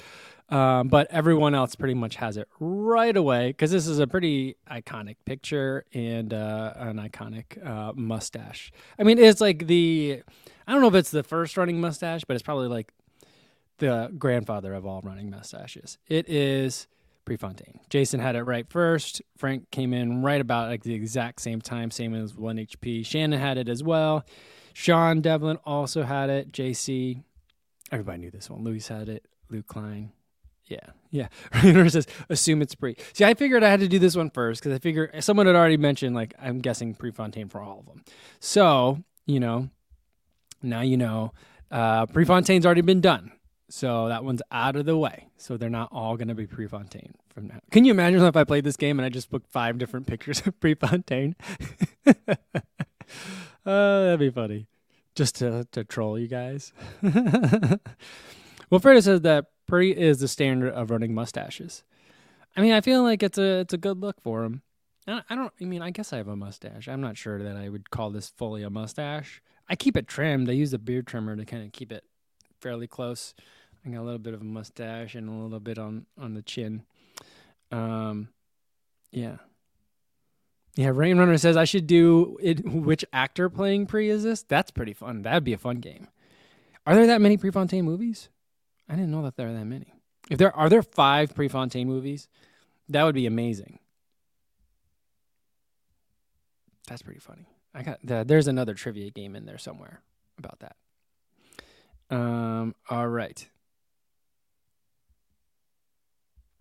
Um, 0.50 0.88
but 0.88 1.08
everyone 1.12 1.54
else 1.54 1.76
pretty 1.76 1.94
much 1.94 2.16
has 2.16 2.36
it 2.36 2.48
right 2.60 3.16
away 3.16 3.50
because 3.50 3.70
this 3.70 3.86
is 3.86 4.00
a 4.00 4.08
pretty 4.08 4.56
iconic 4.70 5.18
picture 5.24 5.86
and 5.94 6.34
uh, 6.34 6.74
an 6.76 6.98
iconic 6.98 7.64
uh, 7.66 7.94
mustache. 7.96 8.72
I 8.98 9.04
mean, 9.04 9.20
it's 9.20 9.42
like 9.42 9.68
the 9.68 10.24
I 10.68 10.72
don't 10.72 10.82
know 10.82 10.88
if 10.88 10.96
it's 10.96 11.12
the 11.12 11.22
first 11.22 11.56
running 11.56 11.80
mustache, 11.80 12.24
but 12.28 12.34
it's 12.34 12.42
probably 12.42 12.68
like 12.68 12.92
the 13.80 14.12
grandfather 14.18 14.74
of 14.74 14.86
all 14.86 15.02
running 15.02 15.30
mustaches. 15.30 15.98
It 16.08 16.30
is 16.30 16.88
Prefontaine. 17.26 17.80
Jason 17.90 18.20
had 18.20 18.36
it 18.36 18.44
right 18.44 18.68
first. 18.70 19.22
Frank 19.38 19.70
came 19.72 19.94
in 19.94 20.22
right 20.22 20.42
about 20.42 20.70
like 20.70 20.84
the 20.84 20.94
exact 20.94 21.42
same 21.42 21.62
time, 21.62 21.92
same 21.92 22.14
as 22.14 22.36
one 22.36 22.58
HP. 22.58 23.06
Shannon 23.06 23.40
had 23.40 23.58
it 23.58 23.70
as 23.70 23.84
well. 23.84 24.26
Sean 24.74 25.22
Devlin 25.22 25.58
also 25.66 26.04
had 26.04 26.30
it. 26.30 26.52
JC, 26.52 27.24
everybody 27.92 28.20
knew 28.20 28.32
this 28.32 28.50
one. 28.50 28.64
Louis 28.64 28.88
had 28.88 29.10
it. 29.10 29.26
Luke 29.50 29.68
Klein. 29.68 30.12
Yeah, 30.66 30.88
yeah. 31.10 31.28
Says, 31.90 32.08
assume 32.30 32.62
it's 32.62 32.76
pre. 32.76 32.96
See, 33.14 33.26
I 33.26 33.34
figured 33.34 33.64
I 33.64 33.70
had 33.70 33.80
to 33.80 33.88
do 33.88 33.98
this 33.98 34.16
one 34.16 34.30
first 34.30 34.62
because 34.62 34.76
I 34.76 34.80
figure 34.80 35.12
someone 35.20 35.48
had 35.48 35.56
already 35.56 35.78
mentioned, 35.78 36.16
like, 36.16 36.36
I'm 36.40 36.60
guessing 36.60 36.94
Prefontaine 36.94 37.50
for 37.50 37.60
all 37.60 37.80
of 37.80 37.88
them. 37.88 38.04
So, 38.40 39.04
you 39.26 39.40
know, 39.40 39.70
now 40.62 40.82
you 40.82 40.98
know. 40.98 41.34
Uh, 41.72 42.06
Prefontaine's 42.08 42.66
already 42.66 42.82
been 42.82 43.02
done. 43.02 43.32
So 43.70 44.08
that 44.08 44.24
one's 44.24 44.42
out 44.52 44.76
of 44.76 44.86
the 44.86 44.98
way. 44.98 45.28
So 45.38 45.56
they're 45.56 45.70
not 45.70 45.90
all 45.92 46.18
going 46.18 46.28
to 46.28 46.36
be 46.36 46.48
Prefontaine 46.48 47.14
from 47.30 47.48
now. 47.48 47.60
Can 47.72 47.86
you 47.86 47.92
imagine 47.92 48.22
if 48.24 48.36
I 48.36 48.44
played 48.44 48.64
this 48.64 48.76
game 48.76 49.00
and 49.00 49.06
I 49.06 49.10
just 49.10 49.30
booked 49.30 49.52
five 49.52 49.78
different 49.78 50.08
pictures 50.08 50.46
of 50.46 50.60
Prefontaine? 50.60 51.36
uh, 52.06 52.14
that'd 53.66 54.20
be 54.20 54.32
funny. 54.32 54.68
Just 55.16 55.36
to, 55.36 55.68
to 55.72 55.84
troll 55.84 56.18
you 56.18 56.28
guys. 56.28 56.74
well, 57.02 57.12
Fredo 58.74 59.04
says 59.04 59.22
that 59.22 59.46
Pre 59.68 59.92
is 59.92 60.20
the 60.20 60.28
standard 60.28 60.74
of 60.74 60.90
running 60.90 61.14
mustaches. 61.14 61.84
I 62.58 62.62
mean, 62.62 62.74
I 62.74 62.82
feel 62.82 63.04
like 63.04 63.22
it's 63.22 63.38
a 63.38 63.60
it's 63.60 63.74
a 63.74 63.78
good 63.78 64.00
look 64.00 64.20
for 64.22 64.44
him. 64.44 64.64
I 65.08 65.36
don't. 65.36 65.52
I 65.62 65.66
mean, 65.66 65.82
I 65.82 65.92
guess 65.92 66.14
I 66.14 66.18
have 66.18 66.28
a 66.28 66.36
mustache. 66.36 66.88
I'm 66.88 67.02
not 67.02 67.18
sure 67.18 67.42
that 67.44 67.56
I 67.56 67.70
would 67.70 67.90
call 67.90 68.10
this 68.12 68.30
fully 68.30 68.64
a 68.64 68.70
mustache. 68.70 69.42
I 69.68 69.76
keep 69.76 69.96
it 69.98 70.08
trimmed. 70.08 70.50
I 70.50 70.54
use 70.54 70.74
a 70.74 70.80
beard 70.80 71.08
trimmer 71.08 71.36
to 71.36 71.46
kind 71.46 71.64
of 71.64 71.72
keep 71.72 71.92
it 71.92 72.04
fairly 72.60 72.88
close. 72.88 73.34
I 73.86 73.90
got 73.90 74.02
a 74.02 74.04
little 74.04 74.20
bit 74.20 74.34
of 74.34 74.42
a 74.42 74.46
mustache 74.46 75.16
and 75.16 75.30
a 75.30 75.32
little 75.32 75.60
bit 75.60 75.78
on 75.78 76.06
on 76.18 76.34
the 76.34 76.42
chin. 76.42 76.84
Um, 77.72 78.30
yeah, 79.12 79.38
yeah. 80.76 80.92
Rain 80.94 81.18
Runner 81.18 81.38
says 81.38 81.58
I 81.58 81.66
should 81.66 81.88
do 81.88 82.38
it. 82.42 82.66
Which 82.66 83.06
actor 83.14 83.50
playing 83.50 83.88
Pre 83.88 84.10
is 84.10 84.24
this? 84.24 84.44
That's 84.44 84.72
pretty 84.72 84.94
fun. 84.94 85.22
That'd 85.22 85.44
be 85.44 85.54
a 85.54 85.58
fun 85.58 85.78
game. 85.78 86.08
Are 86.86 86.96
there 86.96 87.08
that 87.08 87.22
many 87.22 87.38
Prefontaine 87.38 87.86
movies? 87.86 88.30
I 88.90 88.96
didn't 88.96 89.12
know 89.12 89.24
that 89.24 89.38
there 89.38 89.50
are 89.50 89.54
that 89.54 89.66
many. 89.66 89.94
If 90.30 90.38
there 90.38 90.56
are 90.56 90.70
there 90.70 90.84
five 90.84 91.34
Prefontaine 91.36 91.88
movies, 91.88 92.28
that 92.90 93.04
would 93.04 93.16
be 93.16 93.26
amazing. 93.26 93.80
That's 96.88 97.04
pretty 97.04 97.20
funny. 97.20 97.46
I 97.74 97.84
got 97.84 98.00
the, 98.04 98.24
there's 98.28 98.48
another 98.48 98.74
trivia 98.74 99.12
game 99.12 99.36
in 99.36 99.46
there 99.46 99.60
somewhere 99.60 100.02
about 100.40 100.60
that. 100.60 100.76
Um, 102.10 102.74
all 102.90 103.08
right. 103.08 103.48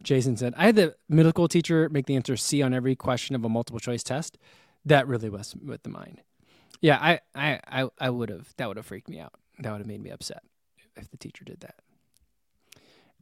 Jason 0.02 0.36
said, 0.36 0.54
I 0.56 0.66
had 0.66 0.76
the 0.76 0.94
middle 1.08 1.30
school 1.30 1.48
teacher 1.48 1.88
make 1.88 2.06
the 2.06 2.16
answer 2.16 2.36
C 2.36 2.62
on 2.62 2.72
every 2.72 2.94
question 2.94 3.34
of 3.34 3.44
a 3.44 3.48
multiple 3.48 3.80
choice 3.80 4.02
test. 4.02 4.38
That 4.84 5.06
really 5.08 5.28
was 5.28 5.54
with 5.56 5.82
the 5.82 5.90
mind. 5.90 6.22
Yeah, 6.80 6.98
I, 7.00 7.20
I, 7.34 7.60
I, 7.66 7.88
I 7.98 8.10
would 8.10 8.28
have, 8.28 8.54
that 8.56 8.68
would 8.68 8.76
have 8.76 8.86
freaked 8.86 9.08
me 9.08 9.18
out. 9.18 9.34
That 9.58 9.72
would 9.72 9.78
have 9.78 9.86
made 9.86 10.02
me 10.02 10.10
upset 10.10 10.42
if 10.96 11.10
the 11.10 11.16
teacher 11.16 11.44
did 11.44 11.60
that. 11.60 11.74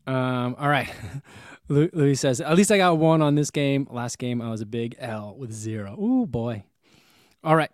Um, 0.06 0.54
all 0.58 0.68
right. 0.68 0.88
Louis 1.68 2.14
says, 2.14 2.40
at 2.40 2.56
least 2.56 2.70
I 2.70 2.76
got 2.76 2.98
one 2.98 3.22
on 3.22 3.34
this 3.34 3.50
game. 3.50 3.88
Last 3.90 4.18
game, 4.18 4.40
I 4.40 4.50
was 4.50 4.60
a 4.60 4.66
big 4.66 4.94
L 4.98 5.34
with 5.36 5.52
zero. 5.52 5.98
Ooh, 6.00 6.26
boy. 6.26 6.64
All 7.42 7.56
right. 7.56 7.70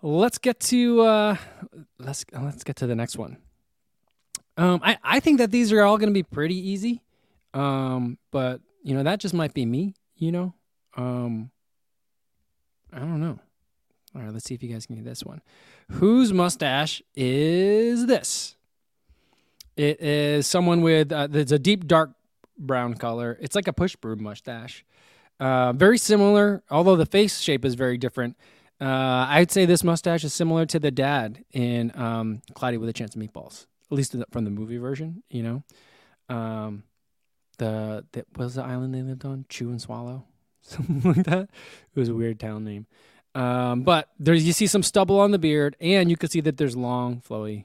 Let's 0.00 0.38
get 0.38 0.58
to 0.60 1.02
uh, 1.02 1.36
let's 1.98 2.24
let's 2.32 2.64
get 2.64 2.76
to 2.76 2.86
the 2.86 2.96
next 2.96 3.16
one. 3.16 3.36
Um, 4.56 4.80
I, 4.82 4.98
I 5.04 5.20
think 5.20 5.38
that 5.38 5.50
these 5.50 5.72
are 5.72 5.82
all 5.82 5.96
going 5.96 6.08
to 6.08 6.14
be 6.14 6.24
pretty 6.24 6.56
easy. 6.56 7.02
Um, 7.54 8.18
but 8.30 8.60
you 8.82 8.94
know 8.94 9.02
that 9.02 9.20
just 9.20 9.34
might 9.34 9.54
be 9.54 9.66
me. 9.66 9.94
You 10.16 10.32
know, 10.32 10.54
um, 10.96 11.50
I 12.92 12.98
don't 12.98 13.20
know. 13.20 13.38
All 14.14 14.22
right, 14.22 14.32
let's 14.32 14.44
see 14.44 14.54
if 14.54 14.62
you 14.62 14.68
guys 14.68 14.86
can 14.86 14.96
get 14.96 15.04
this 15.04 15.24
one. 15.24 15.40
Whose 15.92 16.32
mustache 16.32 17.02
is 17.14 18.06
this? 18.06 18.56
It 19.76 20.00
is 20.00 20.46
someone 20.46 20.82
with 20.82 21.12
uh, 21.12 21.26
there's 21.28 21.52
a 21.52 21.58
deep 21.58 21.86
dark 21.86 22.10
brown 22.58 22.94
color. 22.94 23.38
It's 23.40 23.56
like 23.56 23.68
a 23.68 23.72
push 23.72 23.96
broom 23.96 24.22
mustache. 24.22 24.84
Uh, 25.40 25.72
very 25.72 25.98
similar, 25.98 26.62
although 26.70 26.96
the 26.96 27.06
face 27.06 27.40
shape 27.40 27.64
is 27.64 27.74
very 27.74 27.98
different. 27.98 28.36
Uh, 28.80 29.26
I'd 29.28 29.50
say 29.50 29.64
this 29.64 29.82
mustache 29.82 30.24
is 30.24 30.34
similar 30.34 30.66
to 30.66 30.78
the 30.78 30.90
dad 30.90 31.44
in 31.52 31.92
um, 31.94 32.42
Cloudy 32.54 32.76
with 32.76 32.88
a 32.88 32.92
Chance 32.92 33.14
of 33.14 33.22
Meatballs, 33.22 33.66
at 33.90 33.96
least 33.96 34.14
from 34.30 34.44
the 34.44 34.50
movie 34.50 34.76
version. 34.76 35.22
You 35.30 35.42
know, 35.42 35.62
um, 36.28 36.84
the, 37.62 38.24
what 38.34 38.44
was 38.44 38.54
the 38.54 38.62
island 38.62 38.94
they 38.94 39.02
lived 39.02 39.24
on? 39.24 39.44
Chew 39.48 39.70
and 39.70 39.80
Swallow, 39.80 40.24
something 40.62 41.02
like 41.02 41.26
that. 41.26 41.48
It 41.94 41.98
was 41.98 42.08
a 42.08 42.14
weird 42.14 42.40
town 42.40 42.64
name. 42.64 42.86
Um, 43.34 43.82
but 43.82 44.10
there 44.18 44.34
you 44.34 44.52
see 44.52 44.66
some 44.66 44.82
stubble 44.82 45.18
on 45.18 45.30
the 45.30 45.38
beard, 45.38 45.76
and 45.80 46.10
you 46.10 46.16
can 46.16 46.28
see 46.28 46.40
that 46.42 46.56
there's 46.58 46.76
long, 46.76 47.22
flowy 47.26 47.64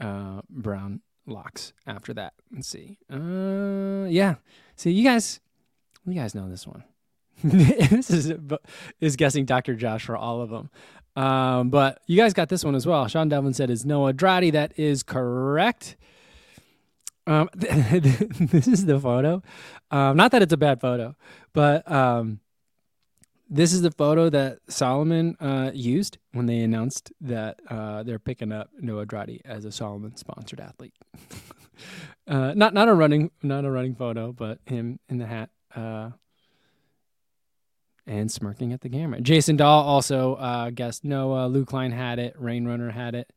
uh, 0.00 0.40
brown 0.48 1.00
locks 1.26 1.72
after 1.86 2.14
that. 2.14 2.34
Let's 2.52 2.68
see. 2.68 2.98
Uh, 3.12 4.06
yeah. 4.08 4.36
See, 4.76 4.90
you 4.92 5.04
guys, 5.04 5.40
you 6.06 6.14
guys 6.14 6.34
know 6.34 6.48
this 6.48 6.66
one. 6.66 6.84
this 7.44 8.10
is 8.10 8.32
is 9.00 9.16
guessing 9.16 9.44
Dr. 9.44 9.74
Josh 9.74 10.04
for 10.04 10.16
all 10.16 10.40
of 10.40 10.48
them. 10.48 10.70
Um, 11.16 11.70
but 11.70 12.00
you 12.06 12.16
guys 12.16 12.32
got 12.32 12.48
this 12.48 12.64
one 12.64 12.74
as 12.74 12.86
well. 12.86 13.06
Sean 13.08 13.28
Devlin 13.28 13.54
said 13.54 13.70
is 13.70 13.84
Noah 13.84 14.14
Droddy. 14.14 14.52
That 14.52 14.78
is 14.78 15.02
correct. 15.02 15.96
Um, 17.26 17.48
this 17.54 18.68
is 18.68 18.86
the 18.86 19.00
photo. 19.00 19.42
Um, 19.90 20.16
not 20.16 20.32
that 20.32 20.42
it's 20.42 20.52
a 20.52 20.56
bad 20.56 20.80
photo, 20.80 21.16
but 21.52 21.90
um, 21.90 22.40
this 23.48 23.72
is 23.72 23.82
the 23.82 23.90
photo 23.90 24.28
that 24.30 24.58
Salomon 24.68 25.36
uh, 25.40 25.70
used 25.72 26.18
when 26.32 26.46
they 26.46 26.60
announced 26.60 27.12
that 27.20 27.60
uh, 27.68 28.02
they're 28.02 28.18
picking 28.18 28.52
up 28.52 28.70
Noah 28.80 29.06
Droddy 29.06 29.40
as 29.44 29.64
a 29.64 29.72
Salomon 29.72 30.16
sponsored 30.16 30.60
athlete. 30.60 30.94
uh, 32.28 32.54
not 32.54 32.74
not 32.74 32.88
a 32.88 32.94
running 32.94 33.30
not 33.42 33.64
a 33.64 33.70
running 33.70 33.94
photo, 33.94 34.32
but 34.32 34.58
him 34.66 34.98
in 35.08 35.18
the 35.18 35.26
hat 35.26 35.50
uh, 35.74 36.10
and 38.06 38.30
smirking 38.30 38.72
at 38.72 38.80
the 38.80 38.88
camera. 38.88 39.20
Jason 39.20 39.56
Dahl 39.56 39.84
also 39.84 40.34
uh, 40.34 40.70
guessed 40.70 41.04
Noah. 41.04 41.46
Lou 41.48 41.64
Klein 41.64 41.92
had 41.92 42.18
it. 42.18 42.34
Rain 42.38 42.66
Runner 42.66 42.90
had 42.90 43.14
it. 43.14 43.32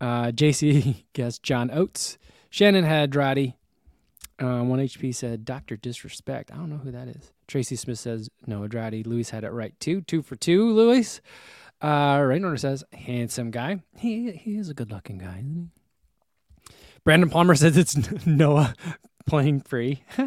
Uh, 0.00 0.26
JC 0.26 1.04
guessed 1.12 1.42
John 1.42 1.70
Oates. 1.70 2.18
Shannon 2.50 2.84
had. 2.84 3.16
Uh, 3.16 4.62
one 4.62 4.78
HP 4.78 5.14
said 5.14 5.44
Doctor 5.44 5.76
Disrespect. 5.76 6.50
I 6.50 6.56
don't 6.56 6.70
know 6.70 6.78
who 6.78 6.90
that 6.90 7.08
is. 7.08 7.32
Tracy 7.46 7.76
Smith 7.76 7.98
says 7.98 8.28
Noah 8.46 8.68
Droddy. 8.68 9.06
Louis 9.06 9.28
had 9.28 9.44
it 9.44 9.50
right 9.50 9.78
too. 9.80 10.00
Two 10.02 10.22
for 10.22 10.36
two, 10.36 10.72
Louis. 10.72 11.20
Uh, 11.82 12.22
Rain 12.24 12.56
says 12.56 12.84
handsome 12.92 13.50
guy. 13.50 13.82
He 13.96 14.32
he 14.32 14.56
is 14.56 14.68
a 14.68 14.74
good 14.74 14.90
looking 14.90 15.18
guy, 15.18 15.38
isn't 15.38 15.70
he? 16.66 16.74
Brandon 17.04 17.30
Palmer 17.30 17.54
says 17.54 17.76
it's 17.76 17.96
Noah 18.26 18.74
playing 19.26 19.60
free. 19.60 20.04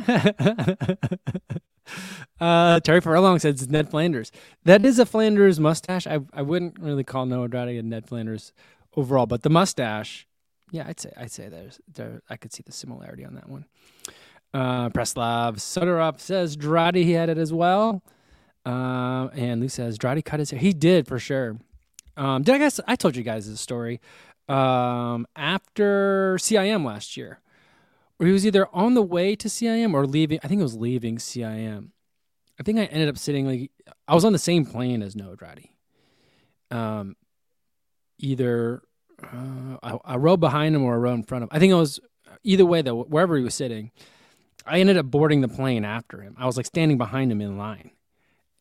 uh, 2.40 2.80
Terry 2.80 3.02
Furlong 3.02 3.40
says 3.40 3.62
it's 3.62 3.72
Ned 3.72 3.90
Flanders. 3.90 4.32
That 4.64 4.86
is 4.86 5.00
a 5.00 5.06
Flanders 5.06 5.60
mustache. 5.60 6.08
I 6.08 6.20
I 6.34 6.42
wouldn't 6.42 6.80
really 6.80 7.04
call 7.04 7.26
Noah 7.26 7.50
Droddy 7.50 7.80
a 7.80 7.84
Ned 7.84 8.08
Flanders 8.08 8.52
overall, 8.96 9.26
but 9.28 9.44
the 9.44 9.50
mustache, 9.50 10.28
yeah, 10.74 10.86
I'd 10.88 11.00
say 11.00 11.12
I'd 11.16 11.32
say 11.32 11.50
there's 11.50 11.80
there 11.94 12.24
I 12.32 12.36
could 12.36 12.52
see 12.52 12.64
the 12.66 12.72
similarity 12.72 13.24
on 13.24 13.36
that 13.36 13.48
one. 13.48 13.66
Uh, 14.56 14.90
Preslav 14.90 15.58
Sudorov 15.58 16.20
says 16.20 16.58
Droddy 16.58 17.04
he 17.04 17.12
had 17.12 17.30
it 17.30 17.38
as 17.38 17.54
well. 17.54 18.04
Uh, 18.66 19.28
and 19.34 19.62
Lou 19.62 19.70
says 19.70 20.00
Droddy 20.00 20.26
cut 20.26 20.40
his 20.40 20.50
hair. 20.50 20.60
He 20.60 20.74
did 20.74 21.08
for 21.08 21.20
sure. 21.20 21.60
Um, 22.18 22.42
did 22.42 22.56
I 22.56 22.58
guess 22.58 22.80
I 22.88 22.96
told 22.96 23.16
you 23.16 23.22
guys 23.22 23.48
this 23.48 23.62
story? 23.62 24.02
Um, 24.50 25.28
after 25.36 26.38
CIM 26.40 26.84
last 26.84 27.18
year, 27.18 27.40
where 28.18 28.26
he 28.26 28.34
was 28.34 28.46
either 28.46 28.68
on 28.74 28.96
the 28.96 29.04
way 29.04 29.36
to 29.36 29.48
CIM 29.48 29.94
or 29.94 30.08
leaving. 30.08 30.40
I 30.44 30.48
think 30.48 30.60
it 30.60 30.64
was 30.64 30.76
leaving 30.76 31.18
CIM. 31.18 31.90
I 32.60 32.64
think 32.64 32.80
I 32.80 32.86
ended 32.86 33.10
up 33.10 33.18
sitting 33.20 33.46
like 33.46 33.70
I 34.08 34.16
was 34.16 34.26
on 34.26 34.34
the 34.34 34.40
same 34.40 34.66
plane 34.66 35.04
as 35.04 35.16
Noah 35.16 35.38
Droddy. 35.38 35.70
Um, 36.72 37.16
either 38.18 38.82
uh, 39.24 39.78
I, 39.84 40.14
I 40.14 40.16
rode 40.18 40.40
behind 40.40 40.76
him 40.76 40.84
or 40.84 40.94
I 40.94 40.98
rode 40.98 41.14
in 41.16 41.24
front 41.24 41.44
of 41.44 41.50
him. 41.50 41.56
I 41.56 41.60
think 41.60 41.72
it 41.72 41.76
was 41.76 42.00
either 42.44 42.66
way 42.66 42.82
though. 42.82 43.04
Wherever 43.04 43.38
he 43.38 43.44
was 43.44 43.56
sitting, 43.56 43.92
I 44.66 44.80
ended 44.80 44.98
up 44.98 45.06
boarding 45.08 45.42
the 45.42 45.48
plane 45.48 45.86
after 45.86 46.22
him. 46.22 46.36
I 46.38 46.46
was 46.46 46.58
like 46.58 46.66
standing 46.66 46.98
behind 46.98 47.32
him 47.32 47.42
in 47.42 47.58
line. 47.58 47.92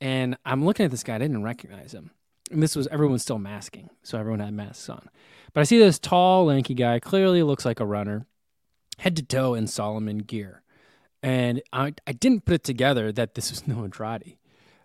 And 0.00 0.36
I'm 0.44 0.64
looking 0.64 0.84
at 0.84 0.90
this 0.90 1.04
guy, 1.04 1.14
I 1.14 1.18
didn't 1.18 1.44
recognize 1.44 1.94
him. 1.94 2.10
And 2.50 2.62
this 2.62 2.74
was 2.74 2.88
everyone's 2.88 3.22
still 3.22 3.38
masking, 3.38 3.88
so 4.02 4.18
everyone 4.18 4.40
had 4.40 4.52
masks 4.52 4.88
on. 4.88 5.08
But 5.52 5.60
I 5.60 5.64
see 5.64 5.78
this 5.78 5.98
tall, 5.98 6.46
lanky 6.46 6.74
guy, 6.74 6.98
clearly 6.98 7.42
looks 7.42 7.64
like 7.64 7.80
a 7.80 7.86
runner, 7.86 8.26
head 8.98 9.16
to 9.16 9.22
toe 9.22 9.54
in 9.54 9.66
Salomon 9.68 10.18
gear. 10.18 10.62
And 11.22 11.62
I, 11.72 11.94
I 12.06 12.12
didn't 12.12 12.44
put 12.44 12.54
it 12.54 12.64
together 12.64 13.12
that 13.12 13.34
this 13.34 13.50
was 13.50 13.66
Noah 13.68 13.88
Droddy. 13.88 14.38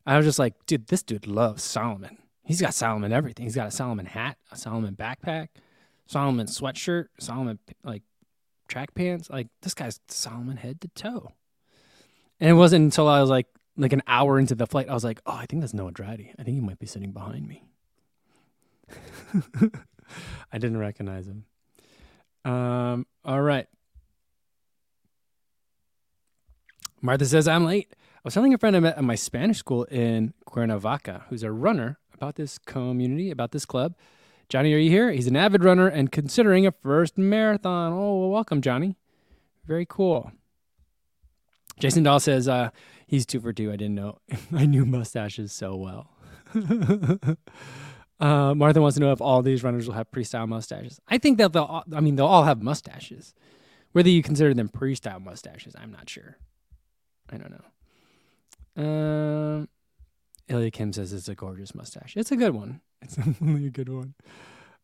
I 0.05 0.17
was 0.17 0.25
just 0.25 0.39
like, 0.39 0.53
dude, 0.67 0.87
this 0.87 1.03
dude 1.03 1.27
loves 1.27 1.63
Salomon. 1.63 2.19
He's 2.43 2.61
got 2.61 2.73
Salomon 2.73 3.11
everything. 3.11 3.45
He's 3.45 3.55
got 3.55 3.67
a 3.67 3.71
Salomon 3.71 4.05
hat, 4.05 4.37
a 4.51 4.55
Salomon 4.55 4.95
backpack, 4.95 5.49
Salomon 6.07 6.47
sweatshirt, 6.47 7.07
Salomon 7.19 7.59
like 7.83 8.03
track 8.67 8.93
pants. 8.95 9.29
Like 9.29 9.47
this 9.61 9.73
guy's 9.73 9.99
Salomon 10.07 10.57
head 10.57 10.81
to 10.81 10.87
toe. 10.89 11.33
And 12.39 12.49
it 12.49 12.53
wasn't 12.53 12.85
until 12.85 13.07
I 13.07 13.21
was 13.21 13.29
like 13.29 13.47
like 13.77 13.93
an 13.93 14.01
hour 14.07 14.39
into 14.39 14.55
the 14.55 14.65
flight, 14.65 14.89
I 14.89 14.93
was 14.93 15.03
like, 15.03 15.21
oh, 15.25 15.33
I 15.33 15.45
think 15.45 15.61
that's 15.61 15.73
Noah 15.73 15.91
Droddy. 15.91 16.31
I 16.39 16.43
think 16.43 16.55
he 16.55 16.61
might 16.61 16.79
be 16.79 16.87
sitting 16.87 17.11
behind 17.11 17.47
me. 17.47 17.63
I 20.51 20.57
didn't 20.57 20.77
recognize 20.77 21.27
him. 21.27 21.45
Um, 22.43 23.05
all 23.23 23.41
right. 23.41 23.67
Martha 27.01 27.25
says, 27.25 27.47
I'm 27.47 27.65
late. 27.65 27.93
I 28.15 28.19
was 28.23 28.33
telling 28.33 28.53
a 28.53 28.57
friend 28.57 28.75
I 28.75 28.79
met 28.79 28.97
at 28.97 29.03
my 29.03 29.15
Spanish 29.15 29.59
school 29.59 29.83
in 29.85 30.33
Cuernavaca, 30.45 31.25
who's 31.29 31.43
a 31.43 31.51
runner, 31.51 31.99
about 32.13 32.35
this 32.35 32.57
community, 32.57 33.29
about 33.29 33.51
this 33.51 33.65
club. 33.65 33.95
Johnny, 34.49 34.73
are 34.73 34.77
you 34.77 34.89
here? 34.89 35.11
He's 35.11 35.27
an 35.27 35.35
avid 35.35 35.63
runner 35.63 35.87
and 35.87 36.09
considering 36.09 36.65
a 36.65 36.71
first 36.71 37.17
marathon. 37.17 37.91
Oh, 37.91 38.19
well, 38.19 38.29
welcome, 38.29 38.61
Johnny. 38.61 38.95
Very 39.65 39.85
cool. 39.85 40.31
Jason 41.79 42.03
Dahl 42.03 42.21
says 42.21 42.47
uh, 42.47 42.69
he's 43.05 43.25
two 43.25 43.41
for 43.41 43.51
two. 43.51 43.71
I 43.71 43.75
didn't 43.75 43.95
know. 43.95 44.19
I 44.53 44.65
knew 44.65 44.85
mustaches 44.85 45.51
so 45.51 45.75
well. 45.75 46.11
uh, 48.21 48.55
Martha 48.55 48.81
wants 48.81 48.95
to 48.95 49.01
know 49.01 49.11
if 49.11 49.19
all 49.19 49.41
these 49.41 49.63
runners 49.63 49.85
will 49.85 49.95
have 49.95 50.09
pre-style 50.11 50.47
mustaches. 50.47 51.01
I 51.09 51.17
think 51.17 51.37
that 51.39 51.51
they'll. 51.51 51.63
All, 51.63 51.83
I 51.93 51.99
mean, 51.99 52.15
they'll 52.15 52.25
all 52.25 52.45
have 52.45 52.63
mustaches. 52.63 53.33
Whether 53.91 54.09
you 54.09 54.23
consider 54.23 54.53
them 54.53 54.69
pre-style 54.69 55.19
mustaches, 55.19 55.75
I'm 55.77 55.91
not 55.91 56.09
sure. 56.09 56.37
I 57.29 57.37
don't 57.37 57.51
know. 57.51 58.83
Um, 58.83 59.69
Ilya 60.49 60.71
Kim 60.71 60.93
says 60.93 61.13
it's 61.13 61.27
a 61.27 61.35
gorgeous 61.35 61.75
mustache. 61.75 62.15
It's 62.15 62.31
a 62.31 62.37
good 62.37 62.53
one. 62.53 62.81
It's 62.99 63.15
definitely 63.15 63.67
a 63.67 63.69
good 63.69 63.89
one. 63.89 64.15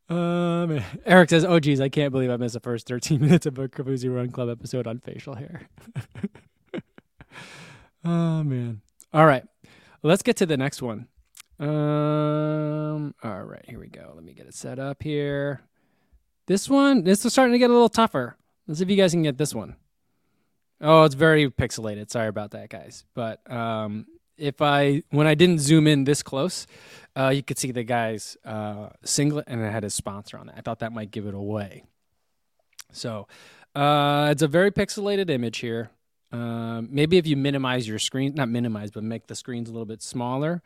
Um, 0.08 0.79
Eric 1.05 1.32
says, 1.32 1.43
"Oh 1.43 1.60
geez, 1.60 1.82
I 1.82 1.89
can't 1.89 2.12
believe 2.12 2.29
I 2.29 2.38
missed 2.38 2.53
the 2.53 2.60
first 2.60 2.88
13 2.88 3.20
minutes 3.22 3.48
of 3.48 3.58
a 3.58 3.67
Kofuzi 3.67 4.13
Run 4.13 4.29
Club 4.29 4.50
episode 4.50 4.86
on 4.86 5.00
facial 5.00 5.34
hair." 5.34 5.67
oh 8.05 8.43
man! 8.43 8.82
All 9.12 9.25
right, 9.25 9.43
let's 10.03 10.22
get 10.22 10.38
to 10.38 10.46
the 10.46 10.58
next 10.58 10.84
one. 10.84 11.08
Um, 11.60 13.15
all 13.24 13.43
right, 13.43 13.65
here 13.67 13.79
we 13.79 13.88
go. 13.88 14.12
Let 14.13 14.24
me 14.24 14.34
get 14.34 14.46
it 14.46 14.53
set 14.53 14.77
up 14.77 15.01
here. 15.01 15.62
This 16.46 16.70
one, 16.70 17.03
this 17.03 17.25
is 17.25 17.34
starting 17.34 17.53
to 17.53 17.60
get 17.60 17.72
a 17.72 17.74
little 17.74 17.89
tougher. 17.89 18.38
Let's 18.67 18.79
see 18.79 18.84
if 18.84 18.91
you 18.91 18.98
guys 18.98 19.12
can 19.12 19.24
get 19.24 19.38
this 19.38 19.55
one. 19.55 19.75
Oh, 20.82 21.03
it's 21.03 21.15
very 21.15 21.50
pixelated. 21.50 22.12
Sorry 22.12 22.27
about 22.27 22.51
that, 22.51 22.70
guys. 22.70 23.05
But 23.15 23.50
um, 23.50 24.05
if 24.38 24.62
I 24.62 25.04
when 25.12 25.28
I 25.28 25.36
didn't 25.36 25.60
zoom 25.60 25.88
in 25.88 26.06
this 26.06 26.24
close, 26.24 26.68
uh, 27.16 27.30
you 27.30 27.44
could 27.44 27.58
see 27.58 27.72
the 27.72 27.84
guy's 27.84 28.38
uh, 28.46 28.90
singlet 29.04 29.46
and 29.48 29.62
it 29.62 29.72
had 29.72 29.84
his 29.84 29.94
sponsor 29.94 30.38
on 30.38 30.50
it. 30.50 30.56
I 30.58 30.62
thought 30.62 30.80
that 30.80 30.92
might 30.92 31.12
give 31.12 31.28
it 31.28 31.34
away. 31.34 31.84
So 32.92 33.28
uh, 33.75 34.30
it's 34.32 34.42
a 34.42 34.48
very 34.48 34.72
pixelated 34.72 35.30
image 35.30 35.60
here. 35.60 35.90
Um, 36.32 36.90
maybe 36.92 37.18
if 37.18 37.28
you 37.28 37.38
minimize 37.38 37.88
your 37.88 38.00
screen, 38.00 38.34
not 38.36 38.50
minimize, 38.50 38.92
but 38.92 39.04
make 39.04 39.28
the 39.28 39.36
screens 39.36 39.70
a 39.70 39.72
little 39.72 39.86
bit 39.86 40.02
smaller, 40.02 40.62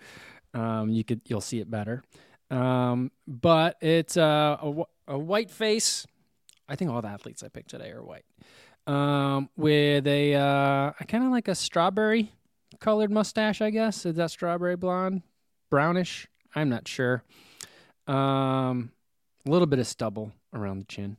um, 0.54 0.90
you 0.90 1.04
could 1.04 1.22
you'll 1.26 1.42
see 1.42 1.60
it 1.60 1.70
better. 1.70 2.04
Um, 2.50 3.12
but 3.28 3.78
it's 3.82 4.16
uh, 4.18 4.58
a, 4.62 4.84
a 5.10 5.20
white 5.20 5.52
face. 5.52 6.08
I 6.70 6.76
think 6.76 6.92
all 6.92 7.02
the 7.02 7.10
athletes 7.10 7.44
I 7.44 7.50
picked 7.50 7.70
today 7.70 7.92
are 7.92 8.04
white. 8.04 8.26
um, 8.88 9.50
with 9.58 10.08
a 10.08 10.34
uh, 10.36 10.92
kind 11.08 11.26
of 11.26 11.32
like 11.32 11.48
a 11.48 11.56
strawberry 11.56 12.32
colored 12.80 13.12
mustache. 13.12 13.62
I 13.62 13.70
guess 13.70 14.06
is 14.06 14.16
that 14.16 14.32
strawberry 14.32 14.76
blonde, 14.76 15.24
brownish. 15.70 16.28
I'm 16.56 16.70
not 16.70 16.88
sure. 16.88 17.24
Um, 18.08 18.92
a 19.46 19.52
little 19.52 19.68
bit 19.68 19.80
of 19.80 19.88
stubble 19.88 20.32
around 20.54 20.80
the 20.80 20.86
chin. 20.86 21.18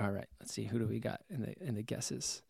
All 0.00 0.10
right, 0.10 0.28
let's 0.40 0.52
see. 0.52 0.64
Who 0.64 0.78
do 0.78 0.86
we 0.86 1.00
got 1.00 1.20
in 1.28 1.42
the 1.42 1.54
in 1.60 1.74
the 1.74 1.82
guesses? 1.82 2.42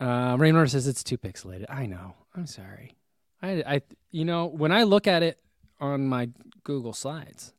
Uh, 0.00 0.36
Raynor 0.38 0.66
says 0.66 0.86
it's 0.86 1.04
too 1.04 1.16
pixelated. 1.16 1.66
I 1.68 1.86
know. 1.86 2.14
I'm 2.34 2.46
sorry. 2.46 2.96
I, 3.40 3.62
I, 3.66 3.82
you 4.10 4.24
know, 4.24 4.46
when 4.46 4.72
I 4.72 4.82
look 4.82 5.06
at 5.06 5.22
it 5.22 5.38
on 5.80 6.08
my 6.08 6.28
Google 6.64 6.92
Slides, 6.92 7.52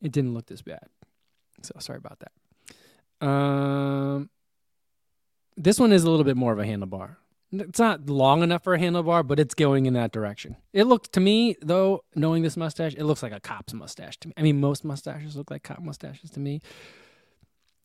it 0.00 0.12
didn't 0.12 0.34
look 0.34 0.46
this 0.46 0.62
bad. 0.62 0.86
So 1.62 1.74
sorry 1.78 1.98
about 1.98 2.18
that. 2.20 3.26
Um, 3.26 4.30
this 5.56 5.78
one 5.78 5.92
is 5.92 6.04
a 6.04 6.10
little 6.10 6.24
bit 6.24 6.36
more 6.36 6.52
of 6.52 6.58
a 6.58 6.64
handlebar. 6.64 7.16
It's 7.52 7.78
not 7.78 8.08
long 8.08 8.42
enough 8.42 8.64
for 8.64 8.74
a 8.74 8.78
handlebar, 8.78 9.26
but 9.26 9.38
it's 9.38 9.54
going 9.54 9.84
in 9.84 9.92
that 9.94 10.10
direction. 10.10 10.56
It 10.72 10.84
looks 10.84 11.08
to 11.08 11.20
me, 11.20 11.56
though, 11.60 12.02
knowing 12.14 12.42
this 12.42 12.56
mustache, 12.56 12.94
it 12.94 13.04
looks 13.04 13.22
like 13.22 13.32
a 13.32 13.40
cop's 13.40 13.74
mustache 13.74 14.16
to 14.20 14.28
me. 14.28 14.34
I 14.38 14.42
mean, 14.42 14.58
most 14.58 14.84
mustaches 14.84 15.36
look 15.36 15.50
like 15.50 15.62
cop 15.62 15.80
mustaches 15.80 16.30
to 16.30 16.40
me, 16.40 16.62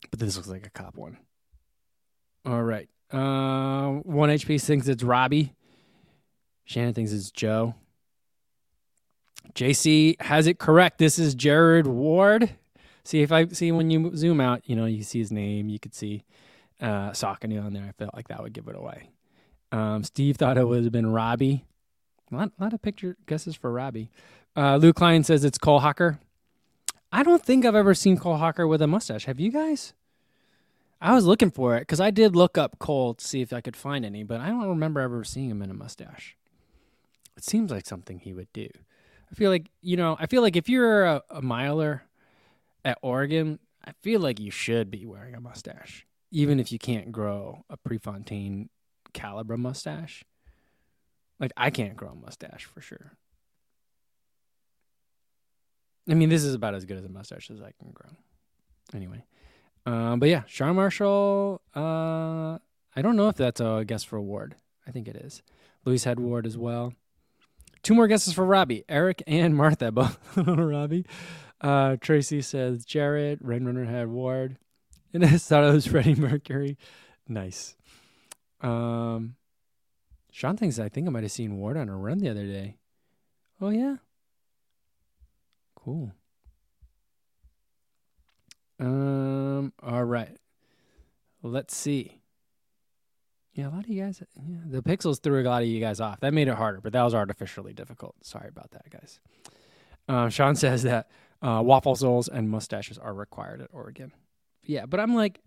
but 0.09 0.19
this 0.19 0.37
looks 0.37 0.47
like 0.47 0.65
a 0.65 0.69
cop 0.69 0.95
one. 0.95 1.17
All 2.45 2.63
right. 2.63 2.87
Uh, 3.11 3.99
one 4.03 4.29
HP 4.29 4.61
thinks 4.61 4.87
it's 4.87 5.03
Robbie. 5.03 5.53
Shannon 6.63 6.93
thinks 6.93 7.11
it's 7.11 7.31
Joe. 7.31 7.75
JC 9.53 10.21
has 10.21 10.47
it 10.47 10.59
correct. 10.59 10.97
This 10.97 11.19
is 11.19 11.35
Jared 11.35 11.87
Ward. 11.87 12.51
See 13.03 13.21
if 13.21 13.31
I 13.31 13.47
see 13.47 13.71
when 13.71 13.89
you 13.89 14.15
zoom 14.15 14.41
out, 14.41 14.61
you 14.65 14.75
know, 14.75 14.85
you 14.85 15.03
see 15.03 15.19
his 15.19 15.31
name. 15.31 15.69
You 15.69 15.79
could 15.79 15.95
see 15.95 16.23
uh, 16.81 17.11
Saucony 17.11 17.61
on 17.61 17.73
there. 17.73 17.85
I 17.87 17.91
felt 17.93 18.13
like 18.13 18.27
that 18.27 18.43
would 18.43 18.53
give 18.53 18.67
it 18.67 18.75
away. 18.75 19.09
Um, 19.71 20.03
Steve 20.03 20.37
thought 20.37 20.57
it 20.57 20.67
would 20.67 20.83
have 20.83 20.91
been 20.91 21.11
Robbie. 21.11 21.65
A 22.31 22.35
lot, 22.35 22.51
lot 22.59 22.73
of 22.73 22.81
picture 22.81 23.17
guesses 23.25 23.55
for 23.55 23.71
Robbie. 23.71 24.09
Uh, 24.55 24.77
Luke 24.77 24.95
Klein 24.95 25.23
says 25.23 25.43
it's 25.43 25.57
Cole 25.57 25.79
Hocker. 25.79 26.19
I 27.11 27.23
don't 27.23 27.43
think 27.43 27.65
I've 27.65 27.75
ever 27.75 27.93
seen 27.93 28.17
Cole 28.17 28.37
Hocker 28.37 28.67
with 28.67 28.81
a 28.81 28.87
mustache. 28.87 29.25
Have 29.25 29.39
you 29.39 29.51
guys? 29.51 29.93
I 30.99 31.13
was 31.13 31.25
looking 31.25 31.51
for 31.51 31.77
it 31.77 31.81
because 31.81 32.01
I 32.01 32.11
did 32.11 32.35
look 32.35 32.57
up 32.57 32.79
Cole 32.79 33.13
to 33.13 33.25
see 33.25 33.41
if 33.41 33.53
I 33.53 33.61
could 33.61 33.75
find 33.75 34.03
any, 34.03 34.23
but 34.23 34.41
I 34.41 34.47
don't 34.47 34.67
remember 34.67 34.99
ever 34.99 35.23
seeing 35.23 35.49
him 35.49 35.61
in 35.61 35.69
a 35.69 35.75
mustache. 35.75 36.35
It 37.37 37.43
seems 37.43 37.71
like 37.71 37.85
something 37.85 38.19
he 38.19 38.33
would 38.33 38.51
do. 38.51 38.67
I 39.31 39.35
feel 39.35 39.51
like 39.51 39.69
you 39.81 39.95
know. 39.95 40.17
I 40.19 40.25
feel 40.25 40.41
like 40.41 40.55
if 40.55 40.69
you're 40.69 41.05
a, 41.05 41.21
a 41.29 41.41
miler 41.41 42.03
at 42.83 42.97
Oregon, 43.01 43.59
I 43.85 43.91
feel 44.01 44.21
like 44.21 44.39
you 44.39 44.49
should 44.49 44.89
be 44.89 45.05
wearing 45.05 45.35
a 45.35 45.41
mustache, 45.41 46.05
even 46.31 46.59
if 46.59 46.71
you 46.71 46.79
can't 46.79 47.11
grow 47.11 47.63
a 47.69 47.77
Prefontaine 47.77 48.69
caliber 49.17 49.57
mustache. 49.57 50.23
Like 51.39 51.51
I 51.57 51.71
can't 51.71 51.97
grow 51.97 52.09
a 52.09 52.15
mustache 52.15 52.65
for 52.65 52.81
sure. 52.81 53.17
I 56.09 56.13
mean, 56.13 56.29
this 56.29 56.43
is 56.43 56.53
about 56.53 56.75
as 56.75 56.85
good 56.85 56.97
as 56.97 57.03
a 57.03 57.09
mustache 57.09 57.49
as 57.49 57.61
I 57.61 57.71
can 57.79 57.91
grow. 57.91 58.11
Anyway, 58.93 59.25
uh, 59.85 60.15
but 60.15 60.29
yeah, 60.29 60.43
Sean 60.47 60.75
Marshall. 60.75 61.61
Uh, 61.75 62.59
I 62.95 63.01
don't 63.01 63.17
know 63.17 63.27
if 63.27 63.35
that's 63.35 63.59
a 63.59 63.83
guess 63.85 64.03
for 64.03 64.21
Ward. 64.21 64.55
I 64.87 64.91
think 64.91 65.07
it 65.07 65.17
is. 65.17 65.41
Louise 65.83 66.05
had 66.05 66.19
Ward 66.19 66.45
as 66.45 66.57
well. 66.57 66.93
Two 67.83 67.93
more 67.93 68.07
guesses 68.07 68.33
for 68.33 68.45
Robbie. 68.45 68.85
Eric 68.87 69.21
and 69.27 69.55
Martha, 69.55 69.91
both 69.93 70.17
Robbie. 70.37 71.05
Uh, 71.59 71.97
Tracy 71.99 72.41
says 72.41 72.85
Jared. 72.85 73.39
Red 73.41 73.65
Runner 73.65 73.85
had 73.85 74.07
Ward. 74.07 74.57
And 75.13 75.23
I 75.23 75.37
thought 75.37 75.63
it 75.63 75.73
was 75.73 75.87
Freddie 75.87 76.15
Mercury. 76.15 76.77
Nice. 77.29 77.77
Um, 78.61 79.35
Sean 80.31 80.57
thinks 80.57 80.79
I 80.79 80.89
think 80.89 81.07
I 81.07 81.09
might 81.09 81.23
have 81.23 81.31
seen 81.31 81.57
Ward 81.57 81.77
on 81.77 81.89
a 81.89 81.97
run 81.97 82.19
the 82.19 82.29
other 82.29 82.45
day. 82.45 82.77
Oh 83.61 83.69
yeah. 83.69 83.97
Cool. 85.75 86.11
Um. 88.79 89.73
All 89.81 90.03
right. 90.03 90.37
Let's 91.41 91.75
see. 91.75 92.21
Yeah, 93.53 93.69
a 93.69 93.71
lot 93.71 93.85
of 93.85 93.89
you 93.89 94.03
guys. 94.03 94.21
Yeah, 94.47 94.57
the 94.67 94.83
pixels 94.83 95.19
threw 95.19 95.41
a 95.41 95.43
lot 95.43 95.63
of 95.63 95.67
you 95.67 95.79
guys 95.79 95.99
off. 95.99 96.19
That 96.19 96.33
made 96.33 96.47
it 96.47 96.53
harder, 96.53 96.79
but 96.79 96.93
that 96.93 97.01
was 97.01 97.15
artificially 97.15 97.73
difficult. 97.73 98.15
Sorry 98.21 98.47
about 98.49 98.69
that, 98.71 98.87
guys. 98.91 99.19
Um, 100.07 100.29
Sean 100.29 100.55
says 100.57 100.83
that 100.83 101.09
uh, 101.41 101.63
waffle 101.65 101.95
soles 101.95 102.27
and 102.27 102.49
mustaches 102.49 102.99
are 102.99 103.13
required 103.13 103.61
at 103.61 103.69
Oregon. 103.73 104.11
Yeah, 104.61 104.85
but 104.85 104.99
I'm 104.99 105.15
like, 105.15 105.39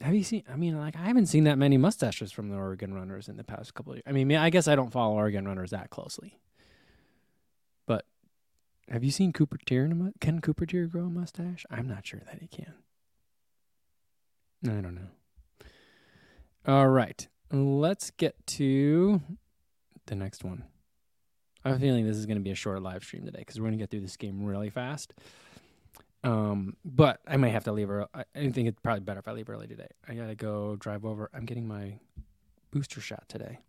have 0.00 0.14
you 0.14 0.24
seen? 0.24 0.42
I 0.50 0.56
mean, 0.56 0.78
like, 0.78 0.96
I 0.96 1.04
haven't 1.04 1.26
seen 1.26 1.44
that 1.44 1.56
many 1.56 1.78
mustaches 1.78 2.30
from 2.32 2.48
the 2.50 2.56
Oregon 2.56 2.92
runners 2.92 3.28
in 3.28 3.36
the 3.36 3.44
past 3.44 3.74
couple 3.74 3.92
of 3.92 3.96
years. 3.96 4.04
I 4.06 4.12
mean, 4.12 4.30
I 4.32 4.50
guess 4.50 4.68
I 4.68 4.76
don't 4.76 4.92
follow 4.92 5.14
Oregon 5.14 5.46
runners 5.46 5.70
that 5.70 5.90
closely. 5.90 6.38
But 7.86 8.04
have 8.90 9.02
you 9.04 9.10
seen 9.10 9.32
Cooper 9.32 9.58
Teare? 9.64 10.12
Can 10.20 10.40
Cooper 10.40 10.66
Teare 10.66 10.90
grow 10.90 11.06
a 11.06 11.10
mustache? 11.10 11.64
I'm 11.70 11.88
not 11.88 12.06
sure 12.06 12.20
that 12.26 12.40
he 12.40 12.48
can. 12.48 12.74
I 14.64 14.80
don't 14.80 14.94
know. 14.94 15.08
All 16.66 16.88
right. 16.88 17.26
Let's 17.50 18.10
get 18.10 18.46
to 18.48 19.20
the 20.06 20.14
next 20.14 20.44
one. 20.44 20.64
I 21.64 21.70
have 21.70 21.78
a 21.78 21.80
feeling 21.80 22.06
this 22.06 22.16
is 22.16 22.26
going 22.26 22.38
to 22.38 22.44
be 22.44 22.50
a 22.50 22.56
short 22.56 22.82
live 22.82 23.02
stream 23.02 23.24
today 23.24 23.40
because 23.40 23.58
we're 23.58 23.66
going 23.66 23.78
to 23.78 23.82
get 23.82 23.90
through 23.90 24.00
this 24.00 24.16
game 24.16 24.44
really 24.44 24.70
fast. 24.70 25.14
Um, 26.26 26.76
but 26.84 27.20
I 27.28 27.36
may 27.36 27.50
have 27.50 27.62
to 27.64 27.72
leave 27.72 27.88
early. 27.88 28.08
I 28.12 28.50
think 28.50 28.66
it's 28.66 28.80
probably 28.80 29.00
better 29.00 29.20
if 29.20 29.28
I 29.28 29.32
leave 29.32 29.48
early 29.48 29.68
today. 29.68 29.86
I 30.08 30.14
got 30.14 30.26
to 30.26 30.34
go 30.34 30.74
drive 30.74 31.04
over. 31.04 31.30
I'm 31.32 31.44
getting 31.44 31.68
my 31.68 32.00
booster 32.72 33.00
shot 33.00 33.28
today 33.28 33.60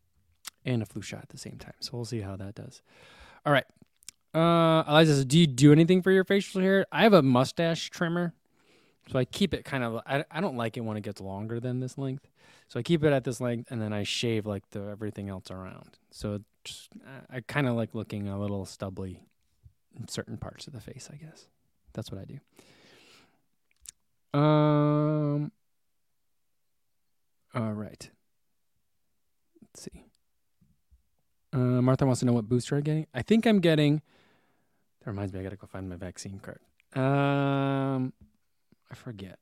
and 0.66 0.82
a 0.82 0.86
flu 0.88 1.04
shot 1.04 1.22
at 1.22 1.30
the 1.30 1.38
same 1.38 1.60
time. 1.60 1.76
So 1.82 1.92
we'll 1.94 2.06
see 2.06 2.22
how 2.22 2.36
that 2.36 2.56
does. 2.56 2.82
All 3.46 3.54
right. 3.54 3.66
Uh, 4.34 4.84
Eliza 4.90 5.24
do 5.24 5.38
you 5.38 5.46
do 5.46 5.72
anything 5.72 6.02
for 6.02 6.10
your 6.10 6.24
facial 6.24 6.60
hair? 6.60 6.88
I 6.92 7.04
have 7.04 7.14
a 7.14 7.22
mustache 7.22 7.92
trimmer. 7.92 8.34
So 9.12 9.20
I 9.20 9.26
keep 9.26 9.54
it 9.54 9.64
kind 9.64 9.84
of, 9.84 10.02
I, 10.08 10.26
I 10.32 10.42
don't 10.42 10.58
like 10.58 10.78
it 10.78 10.82
when 10.82 10.98
it 10.98 11.02
gets 11.02 11.22
longer 11.22 11.60
than 11.60 11.80
this 11.80 11.96
length. 11.96 12.28
So 12.70 12.80
I 12.80 12.84
keep 12.84 13.04
it 13.04 13.14
at 13.14 13.24
this 13.24 13.40
length 13.40 13.70
and 13.70 13.80
then 13.80 13.94
I 13.94 14.02
shave 14.02 14.48
like 14.48 14.68
the 14.72 14.82
everything 14.82 15.30
else 15.30 15.52
around. 15.52 16.00
So 16.10 16.42
just, 16.64 16.90
I 17.32 17.42
kind 17.42 17.68
of 17.68 17.76
like 17.76 17.94
looking 17.94 18.28
a 18.28 18.40
little 18.40 18.66
stubbly 18.66 19.22
in 19.96 20.08
certain 20.08 20.38
parts 20.38 20.66
of 20.66 20.74
the 20.74 20.82
face, 20.82 21.08
I 21.14 21.18
guess. 21.18 21.46
That's 21.98 22.12
what 22.12 22.22
I 22.22 22.26
do. 22.26 22.40
Um. 24.40 25.52
All 27.56 27.74
right. 27.74 28.10
Let's 29.62 29.82
see. 29.84 30.06
Uh, 31.52 31.82
Martha 31.82 32.06
wants 32.06 32.20
to 32.20 32.28
know 32.28 32.34
what 32.34 32.48
booster 32.48 32.76
I'm 32.76 32.84
getting. 32.84 33.08
I 33.16 33.24
think 33.24 33.48
I'm 33.48 33.60
getting. 33.60 34.04
That 35.04 35.08
reminds 35.08 35.34
me, 35.34 35.40
I 35.40 35.44
gotta 35.44 35.56
go 35.56 35.66
find 35.66 35.90
my 35.90 35.96
vaccine 35.96 36.40
card. 36.40 36.60
Um, 36.96 38.14
I 38.92 38.96
forget 38.96 39.40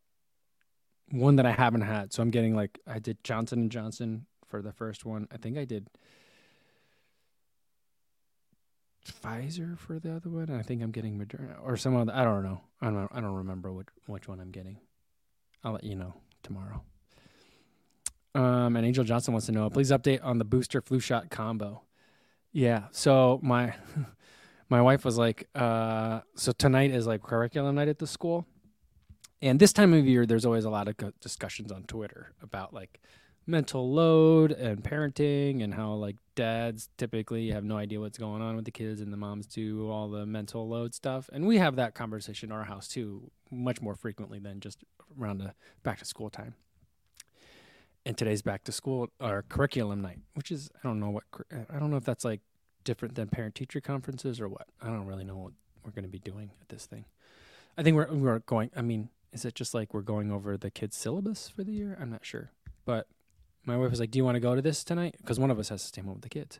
one 1.12 1.36
that 1.36 1.46
I 1.46 1.52
haven't 1.52 1.82
had. 1.82 2.14
So 2.14 2.24
I'm 2.24 2.32
getting 2.32 2.56
like 2.56 2.80
I 2.88 3.00
did 3.00 3.22
Johnson 3.26 3.60
and 3.60 3.72
Johnson 3.72 4.28
for 4.48 4.62
the 4.62 4.72
first 4.72 5.04
one. 5.04 5.28
I 5.30 5.36
think 5.36 5.58
I 5.58 5.66
did 5.66 5.90
Pfizer 9.06 9.78
for 9.78 10.00
the 10.00 10.16
other 10.16 10.30
one. 10.30 10.50
I 10.50 10.62
think 10.62 10.82
I'm 10.82 10.92
getting 10.92 11.18
Moderna 11.18 11.56
or 11.64 11.78
some 11.78 11.96
other. 11.96 12.12
I 12.14 12.24
don't 12.24 12.44
know. 12.44 12.62
I 12.82 12.88
don't. 12.88 13.10
I 13.14 13.22
don't 13.22 13.36
remember 13.36 13.72
which 13.72 13.88
which 14.08 14.28
one 14.28 14.40
I'm 14.40 14.52
getting. 14.52 14.78
I'll 15.64 15.74
let 15.74 15.84
you 15.84 15.96
know 15.96 16.14
tomorrow. 16.44 16.84
Um, 18.36 18.76
and 18.76 18.86
Angel 18.86 19.04
Johnson 19.04 19.34
wants 19.34 19.46
to 19.46 19.54
know, 19.54 19.70
please 19.70 19.92
update 19.92 20.20
on 20.24 20.40
the 20.40 20.44
booster 20.44 20.82
flu 20.82 21.00
shot 21.00 21.30
combo. 21.30 21.84
Yeah. 22.52 22.84
So 22.92 23.40
my 23.42 23.74
my 24.70 24.82
wife 24.82 25.06
was 25.06 25.18
like, 25.18 25.48
uh, 25.56 26.22
so 26.36 26.52
tonight 26.52 26.92
is 26.92 27.08
like 27.08 27.24
curriculum 27.24 27.76
night 27.76 27.88
at 27.88 28.00
the 28.00 28.08
school, 28.08 28.46
and 29.42 29.60
this 29.60 29.72
time 29.72 29.94
of 29.94 30.06
year, 30.06 30.26
there's 30.26 30.46
always 30.46 30.66
a 30.66 30.70
lot 30.70 30.88
of 30.88 30.96
discussions 31.22 31.72
on 31.72 31.84
Twitter 31.84 32.34
about 32.42 32.74
like 32.74 33.00
mental 33.48 33.92
load 33.92 34.52
and 34.52 34.84
parenting 34.84 35.64
and 35.64 35.74
how 35.74 35.94
like 35.94 36.16
dads 36.36 36.90
typically 36.98 37.52
have 37.52 37.64
no 37.64 37.78
idea 37.78 38.00
what's 38.00 38.18
going 38.18 38.42
on 38.42 38.56
with 38.56 38.66
the 38.66 38.72
kids 38.72 39.02
and 39.02 39.14
the 39.14 39.18
moms 39.18 39.46
do 39.46 39.90
all 39.90 40.10
the 40.10 40.26
mental 40.26 40.68
load 40.68 40.94
stuff. 40.96 41.30
And 41.32 41.46
we 41.46 41.58
have 41.58 41.76
that 41.76 41.94
conversation 41.94 42.50
in 42.50 42.56
our 42.56 42.64
house 42.64 42.88
too, 42.88 43.32
much 43.52 43.82
more 43.82 43.96
frequently 43.96 44.40
than 44.40 44.60
just 44.60 44.84
around 45.20 45.38
the 45.38 45.54
back 45.84 46.00
to 46.00 46.06
school 46.06 46.30
time. 46.30 46.56
And 48.06 48.18
today's 48.18 48.42
back 48.42 48.64
to 48.66 48.72
school 48.72 49.10
or 49.20 49.44
curriculum 49.50 50.02
night, 50.02 50.20
which 50.34 50.52
is 50.52 50.70
I 50.76 50.88
don't 50.88 51.00
know 51.00 51.10
what 51.10 51.24
I 51.52 51.80
don't 51.80 51.90
know 51.90 51.98
if 51.98 52.06
that's 52.06 52.26
like 52.26 52.42
different 52.84 53.16
than 53.16 53.30
parent 53.30 53.56
teacher 53.56 53.82
conferences 53.82 54.40
or 54.40 54.48
what. 54.48 54.68
I 54.82 54.88
don't 54.88 55.08
really 55.08 55.24
know 55.24 55.38
what 55.38 55.54
we're 55.84 55.92
going 55.92 56.04
to 56.04 56.10
be 56.10 56.20
doing 56.20 56.52
at 56.62 56.70
this 56.70 56.86
thing. 56.86 57.06
I 57.78 57.84
think 57.84 57.96
we're 57.96 58.12
we're 58.12 58.40
going. 58.40 58.70
I 58.76 58.82
mean, 58.82 59.10
is 59.34 59.44
it 59.44 59.56
just 59.56 59.74
like 59.74 59.94
we're 59.94 60.02
going 60.02 60.32
over 60.32 60.56
the 60.56 60.70
kids' 60.70 60.96
syllabus 60.96 61.50
for 61.50 61.64
the 61.64 61.72
year? 61.72 61.98
I'm 62.00 62.12
not 62.12 62.24
sure. 62.24 62.52
But 62.86 63.08
my 63.66 63.78
wife 63.78 63.92
was 63.92 64.00
like, 64.00 64.12
"Do 64.12 64.18
you 64.18 64.26
want 64.26 64.36
to 64.36 64.40
go 64.40 64.56
to 64.56 64.62
this 64.62 64.84
tonight?" 64.84 65.16
Because 65.18 65.40
one 65.40 65.52
of 65.52 65.60
us 65.60 65.70
has 65.70 65.82
to 65.82 65.88
stay 65.88 66.02
home 66.02 66.14
with 66.14 66.22
the 66.22 66.30
kids. 66.30 66.60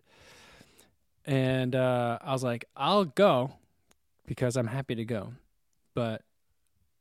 And 1.26 1.76
uh, 1.76 2.20
I 2.22 2.32
was 2.32 2.44
like, 2.44 2.66
"I'll 2.76 3.06
go," 3.06 3.54
because 4.26 4.58
I'm 4.58 4.68
happy 4.68 4.96
to 4.96 5.06
go. 5.06 5.34
But 5.94 6.24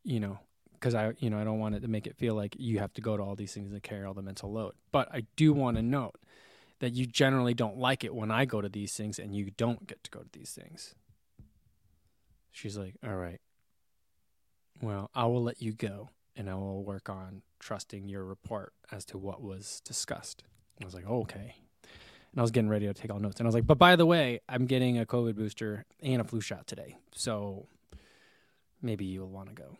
you 0.04 0.20
know, 0.20 0.38
because 0.72 0.94
I, 0.94 1.14
you 1.18 1.30
know, 1.30 1.38
I 1.38 1.44
don't 1.44 1.58
want 1.58 1.74
it 1.74 1.80
to 1.80 1.88
make 1.88 2.06
it 2.06 2.16
feel 2.16 2.34
like 2.34 2.56
you 2.58 2.78
have 2.78 2.92
to 2.94 3.00
go 3.00 3.16
to 3.16 3.22
all 3.22 3.34
these 3.34 3.54
things 3.54 3.72
and 3.72 3.82
carry 3.82 4.04
all 4.04 4.14
the 4.14 4.22
mental 4.22 4.52
load. 4.52 4.74
But 4.92 5.08
I 5.12 5.26
do 5.36 5.52
want 5.52 5.76
to 5.76 5.82
note 5.82 6.18
that 6.80 6.94
you 6.94 7.06
generally 7.06 7.54
don't 7.54 7.78
like 7.78 8.04
it 8.04 8.14
when 8.14 8.30
I 8.30 8.44
go 8.44 8.60
to 8.60 8.68
these 8.68 8.94
things 8.94 9.18
and 9.18 9.34
you 9.34 9.50
don't 9.50 9.86
get 9.86 10.04
to 10.04 10.10
go 10.10 10.20
to 10.20 10.28
these 10.32 10.50
things. 10.50 10.94
She's 12.52 12.76
like, 12.76 12.94
all 13.02 13.16
right, 13.16 13.40
well, 14.82 15.10
I 15.14 15.24
will 15.24 15.42
let 15.42 15.62
you 15.62 15.72
go 15.72 16.10
and 16.36 16.50
I 16.50 16.54
will 16.54 16.84
work 16.84 17.08
on 17.08 17.42
trusting 17.64 18.08
your 18.08 18.24
report 18.24 18.74
as 18.92 19.04
to 19.06 19.18
what 19.18 19.42
was 19.42 19.80
discussed. 19.84 20.44
I 20.80 20.84
was 20.84 20.94
like, 20.94 21.04
oh, 21.08 21.20
okay. 21.22 21.56
And 21.82 22.38
I 22.38 22.42
was 22.42 22.50
getting 22.50 22.68
ready 22.68 22.86
to 22.86 22.92
take 22.92 23.10
all 23.10 23.18
notes. 23.18 23.40
And 23.40 23.46
I 23.46 23.48
was 23.48 23.54
like, 23.54 23.66
but 23.66 23.78
by 23.78 23.96
the 23.96 24.04
way, 24.04 24.40
I'm 24.48 24.66
getting 24.66 24.98
a 24.98 25.06
COVID 25.06 25.34
booster 25.34 25.86
and 26.02 26.20
a 26.20 26.24
flu 26.24 26.40
shot 26.40 26.66
today. 26.66 26.96
So 27.14 27.66
maybe 28.82 29.06
you'll 29.06 29.30
want 29.30 29.48
to 29.48 29.54
go. 29.54 29.78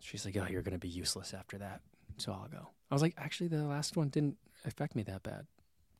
She's 0.00 0.24
like, 0.24 0.36
oh, 0.36 0.46
you're 0.48 0.62
going 0.62 0.72
to 0.72 0.78
be 0.78 0.88
useless 0.88 1.34
after 1.34 1.58
that. 1.58 1.82
So 2.16 2.32
I'll 2.32 2.48
go. 2.48 2.68
I 2.90 2.94
was 2.94 3.02
like, 3.02 3.14
actually, 3.18 3.48
the 3.48 3.64
last 3.64 3.96
one 3.96 4.08
didn't 4.08 4.38
affect 4.64 4.96
me 4.96 5.02
that 5.02 5.22
bad. 5.22 5.46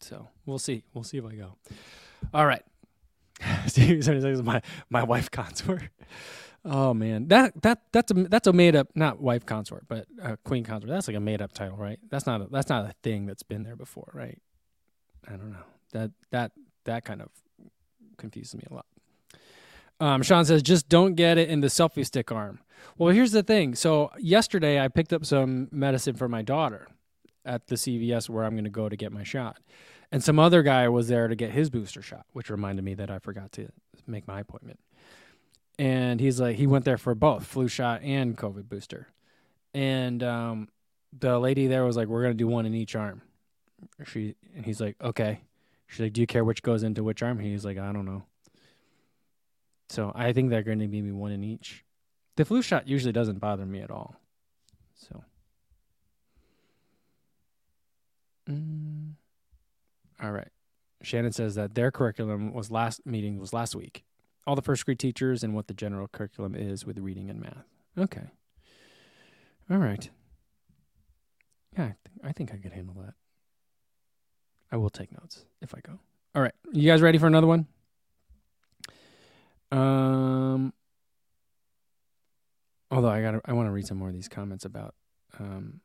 So 0.00 0.28
we'll 0.46 0.58
see. 0.58 0.84
We'll 0.94 1.04
see 1.04 1.18
if 1.18 1.26
I 1.26 1.34
go. 1.34 1.56
All 2.32 2.46
right. 2.46 2.62
My 4.44 4.62
my 4.90 5.02
wife 5.02 5.30
consort. 5.30 5.82
Oh 6.64 6.94
man, 6.94 7.28
that 7.28 7.60
that 7.62 7.82
that's 7.92 8.10
a 8.10 8.14
that's 8.14 8.46
a 8.46 8.52
made 8.52 8.74
up 8.74 8.88
not 8.94 9.20
wife 9.20 9.44
consort, 9.44 9.84
but 9.86 10.06
uh, 10.22 10.36
queen 10.44 10.64
consort. 10.64 10.88
That's 10.88 11.06
like 11.06 11.16
a 11.16 11.20
made 11.20 11.42
up 11.42 11.52
title, 11.52 11.76
right? 11.76 11.98
That's 12.08 12.26
not 12.26 12.40
a, 12.40 12.46
that's 12.50 12.70
not 12.70 12.86
a 12.86 12.94
thing 13.02 13.26
that's 13.26 13.42
been 13.42 13.64
there 13.64 13.76
before, 13.76 14.10
right? 14.14 14.40
I 15.28 15.32
don't 15.32 15.52
know. 15.52 15.64
That 15.92 16.12
that 16.30 16.52
that 16.84 17.04
kind 17.04 17.20
of 17.20 17.28
confuses 18.16 18.54
me 18.54 18.64
a 18.70 18.74
lot. 18.74 18.86
Um, 20.00 20.22
Sean 20.22 20.44
says, 20.44 20.62
just 20.62 20.88
don't 20.88 21.14
get 21.14 21.38
it 21.38 21.48
in 21.48 21.60
the 21.60 21.68
selfie 21.68 22.04
stick 22.04 22.32
arm. 22.32 22.60
Well, 22.98 23.14
here's 23.14 23.32
the 23.32 23.42
thing. 23.42 23.74
So 23.74 24.10
yesterday 24.18 24.80
I 24.80 24.88
picked 24.88 25.12
up 25.12 25.24
some 25.24 25.68
medicine 25.70 26.16
for 26.16 26.28
my 26.28 26.42
daughter 26.42 26.88
at 27.44 27.68
the 27.68 27.76
CVS 27.76 28.28
where 28.28 28.44
I'm 28.44 28.52
going 28.52 28.64
to 28.64 28.70
go 28.70 28.88
to 28.88 28.96
get 28.96 29.12
my 29.12 29.22
shot, 29.22 29.58
and 30.10 30.24
some 30.24 30.38
other 30.38 30.62
guy 30.62 30.88
was 30.88 31.08
there 31.08 31.28
to 31.28 31.36
get 31.36 31.50
his 31.50 31.68
booster 31.68 32.00
shot, 32.00 32.24
which 32.32 32.48
reminded 32.48 32.84
me 32.84 32.94
that 32.94 33.10
I 33.10 33.18
forgot 33.18 33.52
to 33.52 33.68
make 34.06 34.26
my 34.26 34.40
appointment. 34.40 34.80
And 35.78 36.20
he's 36.20 36.40
like, 36.40 36.56
he 36.56 36.66
went 36.66 36.84
there 36.84 36.98
for 36.98 37.14
both 37.14 37.44
flu 37.44 37.66
shot 37.66 38.02
and 38.02 38.36
COVID 38.36 38.68
booster, 38.68 39.08
and 39.72 40.22
um, 40.22 40.68
the 41.18 41.38
lady 41.38 41.66
there 41.66 41.84
was 41.84 41.96
like, 41.96 42.06
"We're 42.06 42.22
to 42.32 42.38
do 42.38 42.46
one 42.46 42.64
in 42.64 42.74
each 42.74 42.94
arm." 42.94 43.22
She 44.06 44.36
and 44.54 44.64
he's 44.64 44.80
like, 44.80 44.96
"Okay." 45.02 45.40
She's 45.88 46.00
like, 46.00 46.12
"Do 46.12 46.20
you 46.20 46.28
care 46.28 46.44
which 46.44 46.62
goes 46.62 46.84
into 46.84 47.02
which 47.02 47.22
arm?" 47.22 47.40
He's 47.40 47.64
like, 47.64 47.78
"I 47.78 47.92
don't 47.92 48.04
know." 48.04 48.22
So 49.88 50.12
I 50.14 50.32
think 50.32 50.50
they're 50.50 50.62
to 50.62 50.86
give 50.86 51.04
me 51.04 51.12
one 51.12 51.32
in 51.32 51.42
each. 51.42 51.84
The 52.36 52.44
flu 52.44 52.62
shot 52.62 52.88
usually 52.88 53.12
doesn't 53.12 53.38
bother 53.38 53.66
me 53.66 53.80
at 53.80 53.90
all. 53.90 54.16
So. 54.94 55.22
Mm. 58.48 59.12
All 60.22 60.32
right. 60.32 60.48
Shannon 61.02 61.32
says 61.32 61.54
that 61.54 61.74
their 61.74 61.90
curriculum 61.90 62.52
was 62.52 62.70
last 62.70 63.04
meeting 63.06 63.38
was 63.38 63.52
last 63.52 63.74
week. 63.74 64.04
All 64.46 64.54
the 64.54 64.62
first 64.62 64.84
grade 64.84 64.98
teachers 64.98 65.42
and 65.42 65.54
what 65.54 65.68
the 65.68 65.74
general 65.74 66.06
curriculum 66.08 66.54
is 66.54 66.84
with 66.84 66.98
reading 66.98 67.30
and 67.30 67.40
math. 67.40 67.64
Okay. 67.96 68.26
All 69.70 69.78
right. 69.78 70.08
Yeah, 71.76 71.84
I, 71.84 71.86
th- 71.86 71.96
I 72.22 72.32
think 72.32 72.52
I 72.52 72.58
could 72.58 72.72
handle 72.72 72.94
that. 73.02 73.14
I 74.70 74.76
will 74.76 74.90
take 74.90 75.12
notes 75.12 75.44
if 75.62 75.74
I 75.74 75.80
go. 75.80 75.98
All 76.34 76.42
right. 76.42 76.52
You 76.72 76.90
guys 76.90 77.00
ready 77.00 77.16
for 77.18 77.26
another 77.26 77.46
one? 77.46 77.66
Um, 79.72 80.72
although 82.90 83.08
I 83.08 83.22
got, 83.22 83.40
I 83.44 83.52
want 83.54 83.66
to 83.66 83.72
read 83.72 83.86
some 83.86 83.98
more 83.98 84.08
of 84.08 84.14
these 84.14 84.28
comments 84.28 84.64
about 84.64 84.94
um, 85.38 85.80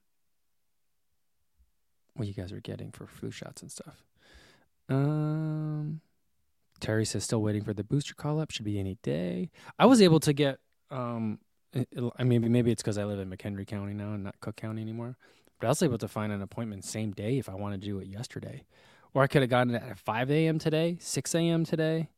what 2.16 2.28
you 2.28 2.34
guys 2.34 2.52
are 2.52 2.60
getting 2.60 2.92
for 2.92 3.08
flu 3.08 3.32
shots 3.32 3.62
and 3.62 3.72
stuff. 3.72 4.04
Um, 4.90 6.02
Terry 6.80 7.06
says 7.06 7.24
still 7.24 7.42
waiting 7.42 7.64
for 7.64 7.74
the 7.74 7.84
booster 7.84 8.14
call 8.14 8.40
up. 8.40 8.52
Should 8.52 8.66
be 8.66 8.80
any 8.80 8.98
day. 9.04 9.52
I 9.78 9.86
was 9.86 10.02
able 10.02 10.20
to 10.22 10.34
get. 10.34 10.60
Um, 10.92 11.40
I 12.18 12.24
mean, 12.24 12.52
maybe 12.52 12.72
it's 12.72 12.82
because 12.82 12.98
I 12.98 13.04
live 13.06 13.20
in 13.20 13.30
McHenry 13.30 13.68
County 13.68 13.94
now 13.94 14.14
and 14.14 14.24
not 14.24 14.40
Cook 14.40 14.56
County 14.56 14.82
anymore. 14.82 15.18
But 15.60 15.68
I 15.68 15.70
was 15.70 15.84
able 15.84 15.98
to 16.00 16.08
find 16.08 16.32
an 16.32 16.42
appointment 16.42 16.86
same 16.86 17.12
day 17.12 17.38
if 17.38 17.50
I 17.50 17.54
wanted 17.56 17.82
to 17.82 17.88
do 17.88 18.00
it 18.00 18.08
yesterday, 18.08 18.66
or 19.14 19.24
I 19.24 19.28
could 19.28 19.42
have 19.42 19.50
gotten 19.50 19.76
it 19.76 19.84
at 19.84 20.00
5 20.00 20.32
a.m. 20.32 20.58
today, 20.58 20.98
6 21.00 21.36
a.m. 21.36 21.66
today 21.66 22.10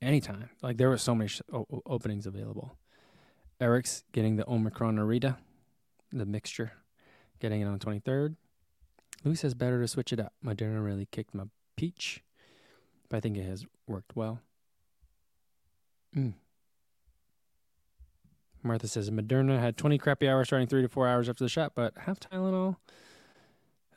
anytime. 0.00 0.50
Like 0.62 0.76
there 0.76 0.88
were 0.88 0.98
so 0.98 1.14
many 1.14 1.28
sh- 1.28 1.42
openings 1.86 2.26
available. 2.26 2.78
Eric's 3.60 4.04
getting 4.12 4.36
the 4.36 4.48
Omicron 4.48 4.96
Arita, 4.96 5.36
the 6.12 6.26
mixture, 6.26 6.72
getting 7.40 7.60
it 7.60 7.66
on 7.66 7.78
23rd. 7.78 8.36
Louis 9.24 9.36
says 9.36 9.54
better 9.54 9.80
to 9.80 9.88
switch 9.88 10.12
it 10.12 10.20
up. 10.20 10.32
Moderna 10.44 10.84
really 10.84 11.06
kicked 11.10 11.34
my 11.34 11.44
peach, 11.76 12.22
but 13.08 13.18
I 13.18 13.20
think 13.20 13.36
it 13.36 13.44
has 13.44 13.66
worked 13.86 14.16
well. 14.16 14.40
Mm. 16.16 16.34
Martha 18.62 18.88
says 18.88 19.10
Moderna 19.10 19.60
had 19.60 19.76
20 19.76 19.98
crappy 19.98 20.28
hours 20.28 20.48
starting 20.48 20.66
three 20.66 20.82
to 20.82 20.88
four 20.88 21.06
hours 21.06 21.28
after 21.28 21.44
the 21.44 21.50
shot, 21.50 21.72
but 21.74 21.92
half 21.98 22.18
Tylenol 22.18 22.76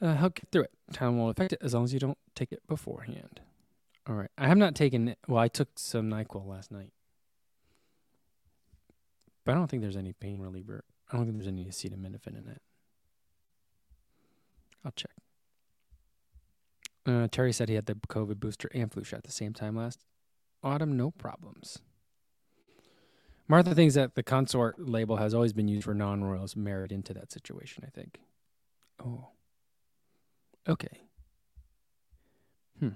uh, 0.02 0.14
help 0.16 0.36
get 0.36 0.50
through 0.52 0.64
it. 0.64 0.72
Tylenol 0.94 1.18
will 1.18 1.30
affect 1.30 1.54
it 1.54 1.60
as 1.62 1.74
long 1.74 1.86
as 1.86 1.94
you 1.94 2.00
don't 2.00 2.18
take 2.36 2.52
it 2.52 2.62
beforehand. 2.68 3.40
All 4.08 4.16
right. 4.16 4.30
I 4.38 4.48
have 4.48 4.58
not 4.58 4.76
taken 4.76 5.08
it. 5.08 5.20
Well, 5.28 5.42
I 5.42 5.48
took 5.48 5.70
some 5.76 6.10
NyQuil 6.10 6.48
last 6.48 6.72
night. 6.72 6.92
But 9.44 9.54
I 9.54 9.56
don't 9.56 9.68
think 9.68 9.82
there's 9.82 9.98
any 9.98 10.14
pain 10.14 10.40
reliever. 10.40 10.84
I 11.12 11.16
don't 11.18 11.26
think 11.26 11.38
there's 11.38 11.48
any 11.48 11.66
acetaminophen 11.66 12.38
in 12.38 12.50
it. 12.50 12.62
I'll 14.84 14.92
check. 14.92 15.12
Uh, 17.08 17.28
Terry 17.32 17.54
said 17.54 17.70
he 17.70 17.76
had 17.76 17.86
the 17.86 17.96
COVID 17.96 18.40
booster 18.40 18.70
and 18.74 18.92
flu 18.92 19.04
shot 19.04 19.20
at 19.20 19.24
the 19.24 19.32
same 19.32 19.54
time 19.54 19.78
last 19.78 20.04
autumn. 20.62 20.98
No 20.98 21.12
problems. 21.12 21.80
Martha 23.48 23.74
thinks 23.74 23.96
that 23.96 24.16
the 24.16 24.24
consort 24.24 24.78
label 24.78 25.16
has 25.16 25.34
always 25.34 25.54
been 25.54 25.70
used 25.70 25.86
for 25.86 25.94
non 25.94 26.24
royals 26.24 26.58
married 26.58 26.92
into 26.92 27.14
that 27.14 27.32
situation, 27.32 27.86
I 27.88 27.90
think. 27.90 28.20
Oh. 29.04 29.30
Okay. 30.68 31.02
Hmm. 32.80 32.90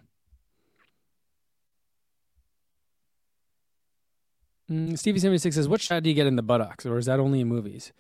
Mm, 4.70 5.00
Stevie 5.00 5.20
seventy 5.20 5.38
six 5.38 5.56
says, 5.56 5.70
"What 5.70 5.80
shot 5.80 6.04
do 6.04 6.10
you 6.10 6.16
get 6.16 6.28
in 6.28 6.36
the 6.36 6.44
buttocks, 6.44 6.86
or 6.86 6.98
is 6.98 7.06
that 7.06 7.22
only 7.22 7.40
in 7.40 7.48
movies?" 7.48 7.94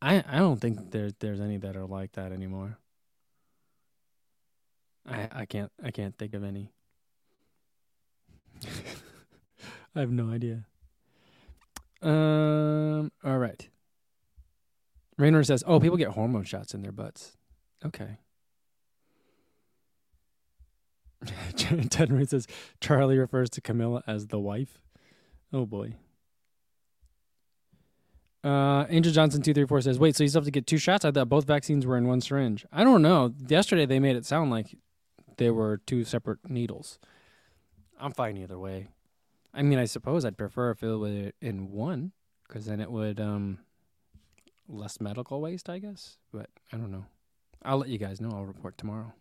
I 0.00 0.24
I 0.26 0.38
don't 0.38 0.60
think 0.60 0.92
there's 0.92 1.12
there's 1.20 1.40
any 1.40 1.58
that 1.58 1.76
are 1.76 1.86
like 1.86 2.12
that 2.12 2.32
anymore. 2.32 2.78
I 5.10 5.28
I 5.32 5.44
can't 5.46 5.72
I 5.82 5.90
can't 5.90 6.16
think 6.16 6.34
of 6.34 6.44
any. 6.44 6.72
I 9.94 10.00
have 10.00 10.10
no 10.10 10.30
idea. 10.30 10.66
Um. 12.02 13.10
All 13.24 13.38
right. 13.38 13.68
Raynor 15.16 15.42
says, 15.42 15.64
"Oh, 15.66 15.80
people 15.80 15.96
get 15.96 16.10
hormone 16.10 16.44
shots 16.44 16.74
in 16.74 16.82
their 16.82 16.92
butts." 16.92 17.36
Okay. 17.84 18.18
Ted 21.90 22.12
Reed 22.12 22.28
says 22.28 22.46
Charlie 22.80 23.18
refers 23.18 23.50
to 23.50 23.60
Camilla 23.60 24.04
as 24.06 24.28
the 24.28 24.38
wife. 24.38 24.80
Oh 25.52 25.66
boy. 25.66 25.94
Uh, 28.44 28.86
Angel 28.88 29.12
Johnson 29.12 29.42
two 29.42 29.52
three 29.52 29.66
four 29.66 29.80
says, 29.80 29.98
"Wait, 29.98 30.14
so 30.14 30.22
you 30.22 30.28
still 30.28 30.40
have 30.40 30.46
to 30.46 30.52
get 30.52 30.66
two 30.66 30.78
shots? 30.78 31.04
I 31.04 31.10
thought 31.10 31.28
both 31.28 31.44
vaccines 31.44 31.84
were 31.84 31.96
in 31.96 32.06
one 32.06 32.20
syringe. 32.20 32.64
I 32.70 32.84
don't 32.84 33.02
know. 33.02 33.34
Yesterday 33.48 33.84
they 33.86 33.98
made 33.98 34.14
it 34.14 34.24
sound 34.24 34.52
like 34.52 34.76
they 35.38 35.50
were 35.50 35.78
two 35.78 36.04
separate 36.04 36.48
needles. 36.48 36.98
I'm 37.98 38.12
fine 38.12 38.36
either 38.36 38.58
way. 38.58 38.88
I 39.54 39.62
mean, 39.62 39.78
I 39.78 39.86
suppose 39.86 40.24
I'd 40.24 40.36
prefer 40.36 40.70
if 40.70 40.82
it 40.82 40.94
was 40.94 41.32
in 41.40 41.72
one, 41.72 42.12
because 42.46 42.66
then 42.66 42.80
it 42.80 42.90
would 42.90 43.18
um 43.18 43.58
less 44.68 45.00
medical 45.00 45.40
waste, 45.40 45.68
I 45.68 45.78
guess. 45.78 46.18
But 46.32 46.50
I 46.72 46.76
don't 46.76 46.92
know. 46.92 47.06
I'll 47.64 47.78
let 47.78 47.88
you 47.88 47.98
guys 47.98 48.20
know. 48.20 48.30
I'll 48.30 48.44
report 48.44 48.78
tomorrow. 48.78 49.12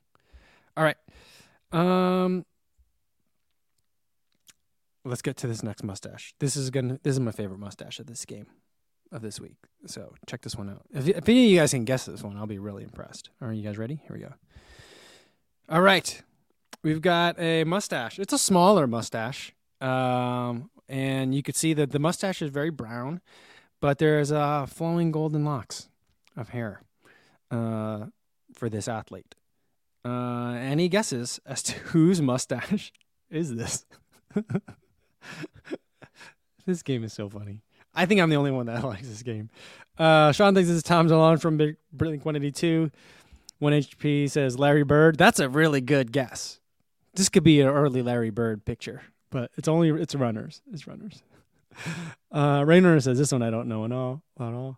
All 0.75 0.83
right. 0.83 0.97
Um, 1.71 2.45
let's 5.03 5.21
get 5.21 5.37
to 5.37 5.47
this 5.47 5.63
next 5.63 5.83
mustache. 5.83 6.33
This 6.39 6.55
is 6.55 6.69
gonna. 6.69 6.99
This 7.01 7.13
is 7.13 7.19
my 7.19 7.31
favorite 7.31 7.59
mustache 7.59 7.99
of 7.99 8.07
this 8.07 8.25
game 8.25 8.47
of 9.11 9.21
this 9.21 9.39
week. 9.39 9.57
So 9.85 10.13
check 10.27 10.41
this 10.41 10.55
one 10.55 10.69
out. 10.69 10.83
If, 10.91 11.07
if 11.07 11.29
any 11.29 11.45
of 11.45 11.51
you 11.51 11.57
guys 11.57 11.71
can 11.71 11.85
guess 11.85 12.05
this 12.05 12.21
one, 12.21 12.37
I'll 12.37 12.45
be 12.45 12.59
really 12.59 12.83
impressed. 12.83 13.29
Are 13.41 13.53
you 13.53 13.63
guys 13.63 13.77
ready? 13.77 14.01
Here 14.05 14.15
we 14.15 14.19
go. 14.19 14.33
All 15.69 15.81
right. 15.81 16.21
We've 16.81 17.01
got 17.01 17.37
a 17.39 17.65
mustache. 17.65 18.19
It's 18.19 18.31
a 18.31 18.37
smaller 18.37 18.87
mustache. 18.87 19.53
Um, 19.81 20.69
and 20.87 21.35
you 21.35 21.43
could 21.43 21.57
see 21.57 21.73
that 21.73 21.91
the 21.91 21.99
mustache 21.99 22.41
is 22.41 22.49
very 22.51 22.69
brown, 22.69 23.19
but 23.81 23.97
there's 23.97 24.31
uh, 24.31 24.65
flowing 24.65 25.11
golden 25.11 25.43
locks 25.43 25.89
of 26.37 26.49
hair 26.49 26.81
uh, 27.51 28.05
for 28.53 28.69
this 28.69 28.87
athlete. 28.87 29.35
Uh, 30.05 30.51
any 30.53 30.87
guesses 30.87 31.41
as 31.45 31.61
to 31.63 31.73
whose 31.89 32.21
mustache 32.21 32.93
is 33.29 33.53
this? 33.53 33.85
this 36.65 36.81
game 36.81 37.03
is 37.03 37.11
so 37.11 37.27
funny. 37.27 37.61
I 37.93 38.05
think 38.05 38.21
I'm 38.21 38.29
the 38.29 38.37
only 38.37 38.51
one 38.51 38.67
that 38.67 38.85
likes 38.85 39.09
this 39.09 39.23
game. 39.23 39.49
Uh, 39.97 40.31
Sean 40.31 40.53
thinks 40.53 40.69
this 40.69 40.77
is 40.77 40.83
Tom 40.83 41.09
DeLonge 41.09 41.41
from 41.41 41.57
Blink 41.57 42.23
182. 42.23 42.89
One 43.59 43.73
HP 43.73 44.29
says 44.29 44.59
Larry 44.59 44.83
Bird. 44.83 45.17
That's 45.17 45.39
a 45.39 45.49
really 45.49 45.81
good 45.81 46.11
guess. 46.11 46.59
This 47.13 47.29
could 47.29 47.43
be 47.43 47.59
an 47.61 47.67
early 47.67 48.01
Larry 48.03 48.29
Bird 48.29 48.65
picture, 48.65 49.01
but 49.31 49.51
it's 49.57 49.67
only 49.67 49.89
it's 49.89 50.13
runners. 50.15 50.61
It's 50.71 50.87
runners. 50.87 51.23
Uh, 52.29 52.61
Rainer 52.67 52.99
says 52.99 53.17
this 53.17 53.31
one 53.31 53.41
I 53.41 53.49
don't 53.49 53.69
know 53.69 53.85
at 53.85 53.91
all. 53.91 54.21
At 54.37 54.53
all. 54.53 54.77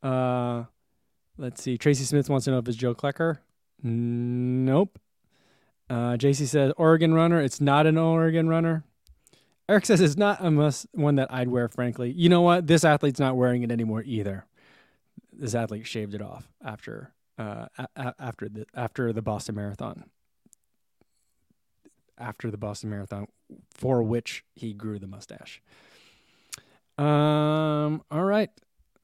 Uh, 0.00 0.64
let's 1.36 1.60
see. 1.60 1.76
Tracy 1.76 2.04
Smith 2.04 2.30
wants 2.30 2.44
to 2.44 2.52
know 2.52 2.58
if 2.58 2.68
it's 2.68 2.76
Joe 2.76 2.94
Klecker. 2.94 3.38
Nope. 3.82 4.98
Uh, 5.90 6.12
JC 6.16 6.46
says 6.46 6.72
Oregon 6.76 7.14
runner. 7.14 7.40
It's 7.40 7.60
not 7.60 7.86
an 7.86 7.98
Oregon 7.98 8.48
runner. 8.48 8.84
Eric 9.68 9.86
says 9.86 10.00
it's 10.00 10.16
not 10.16 10.38
a 10.40 10.50
must 10.50 10.86
one 10.92 11.16
that 11.16 11.32
I'd 11.32 11.48
wear. 11.48 11.68
Frankly, 11.68 12.10
you 12.12 12.28
know 12.28 12.42
what? 12.42 12.66
This 12.66 12.84
athlete's 12.84 13.20
not 13.20 13.36
wearing 13.36 13.62
it 13.62 13.72
anymore 13.72 14.02
either. 14.06 14.46
This 15.32 15.54
athlete 15.54 15.86
shaved 15.86 16.14
it 16.14 16.22
off 16.22 16.48
after 16.64 17.12
uh, 17.38 17.66
a- 17.96 18.14
after 18.18 18.48
the 18.48 18.66
after 18.74 19.12
the 19.12 19.22
Boston 19.22 19.54
Marathon. 19.54 20.04
After 22.18 22.50
the 22.50 22.56
Boston 22.56 22.90
Marathon, 22.90 23.28
for 23.72 24.02
which 24.02 24.44
he 24.56 24.72
grew 24.72 24.98
the 24.98 25.06
mustache. 25.06 25.62
Um. 26.98 28.02
All 28.10 28.24
right. 28.24 28.50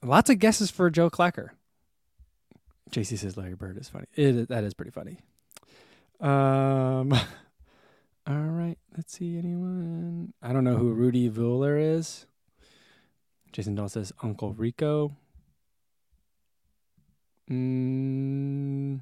Lots 0.03 0.29
of 0.31 0.39
guesses 0.41 0.71
for 0.71 0.91
Joe 0.91 1.09
Klecker. 1.11 1.51
JC 2.91 3.17
says 3.19 3.37
Larry 3.37 3.55
Bird 3.55 3.79
is 3.79 3.89
funny. 3.89 4.07
It, 4.15 4.49
that 4.49 4.65
is 4.65 4.75
pretty 4.75 4.91
funny. 4.91 5.19
Um. 6.21 7.13
All 8.27 8.35
right. 8.37 8.77
Let's 8.97 9.13
see. 9.17 9.39
Anyone? 9.39 10.33
I 10.43 10.53
don't 10.53 10.65
know 10.65 10.77
who 10.77 10.93
Rudi 10.93 11.31
Völler 11.31 11.81
is. 11.81 12.27
Jason 13.53 13.77
Dahl 13.77 13.89
says 13.89 14.13
Uncle 14.23 14.53
Rico. 14.55 15.17
Mm. 17.51 19.01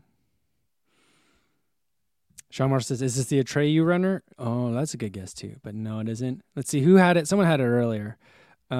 Sean 2.51 2.71
Marsh 2.71 2.87
says, 2.87 3.01
"Is 3.03 3.17
this 3.17 3.27
the 3.27 3.43
Atreyu 3.43 3.85
runner?" 3.85 4.23
Oh, 4.39 4.73
that's 4.73 4.95
a 4.95 4.97
good 4.97 5.13
guess 5.13 5.33
too, 5.33 5.57
but 5.63 5.75
no, 5.75 6.01
it 6.01 6.09
isn't. 6.09 6.43
Let's 6.55 6.71
see 6.71 6.83
who 6.83 6.97
had 6.97 7.17
it. 7.17 7.27
Someone 7.29 7.47
had 7.47 7.61
it 7.61 7.65
earlier. 7.65 8.19
Uh, 8.71 8.77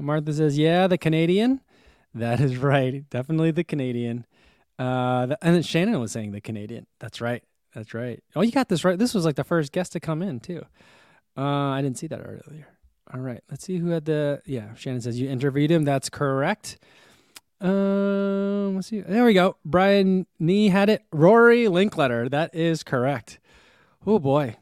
Martha 0.00 0.32
says, 0.32 0.58
"Yeah, 0.58 0.86
the 0.86 0.98
Canadian." 0.98 1.60
That 2.14 2.40
is 2.40 2.56
right. 2.56 3.08
Definitely 3.10 3.50
the 3.50 3.64
Canadian. 3.64 4.24
Uh, 4.78 5.26
the, 5.26 5.38
and 5.42 5.54
then 5.54 5.62
Shannon 5.62 5.98
was 6.00 6.12
saying 6.12 6.30
the 6.30 6.40
Canadian. 6.40 6.86
That's 7.00 7.20
right. 7.20 7.42
That's 7.74 7.92
right. 7.92 8.22
Oh, 8.36 8.42
you 8.42 8.52
got 8.52 8.68
this 8.68 8.84
right. 8.84 8.98
This 8.98 9.14
was 9.14 9.24
like 9.24 9.34
the 9.34 9.44
first 9.44 9.72
guest 9.72 9.92
to 9.92 10.00
come 10.00 10.22
in 10.22 10.38
too. 10.40 10.64
Uh, 11.36 11.42
I 11.42 11.82
didn't 11.82 11.98
see 11.98 12.06
that 12.06 12.20
earlier. 12.20 12.68
All 13.12 13.20
right. 13.20 13.42
Let's 13.50 13.64
see 13.64 13.78
who 13.78 13.88
had 13.88 14.04
the. 14.04 14.42
Yeah, 14.46 14.74
Shannon 14.74 15.00
says 15.00 15.20
you 15.20 15.28
interviewed 15.28 15.70
him. 15.70 15.84
That's 15.84 16.08
correct. 16.08 16.78
Um, 17.60 18.76
let's 18.76 18.88
see. 18.88 19.00
There 19.00 19.24
we 19.24 19.34
go. 19.34 19.56
Brian 19.64 20.26
Nee 20.38 20.68
had 20.68 20.88
it. 20.88 21.04
Rory 21.12 21.64
Linkletter. 21.64 22.30
That 22.30 22.54
is 22.54 22.82
correct. 22.82 23.38
Oh 24.06 24.18
boy. 24.18 24.56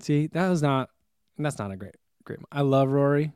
See, 0.00 0.28
that 0.28 0.48
was 0.48 0.62
not. 0.62 0.90
That's 1.38 1.58
not 1.58 1.70
a 1.70 1.76
great. 1.76 1.96
Great. 2.24 2.38
I 2.50 2.62
love 2.62 2.92
Rory 2.92 3.32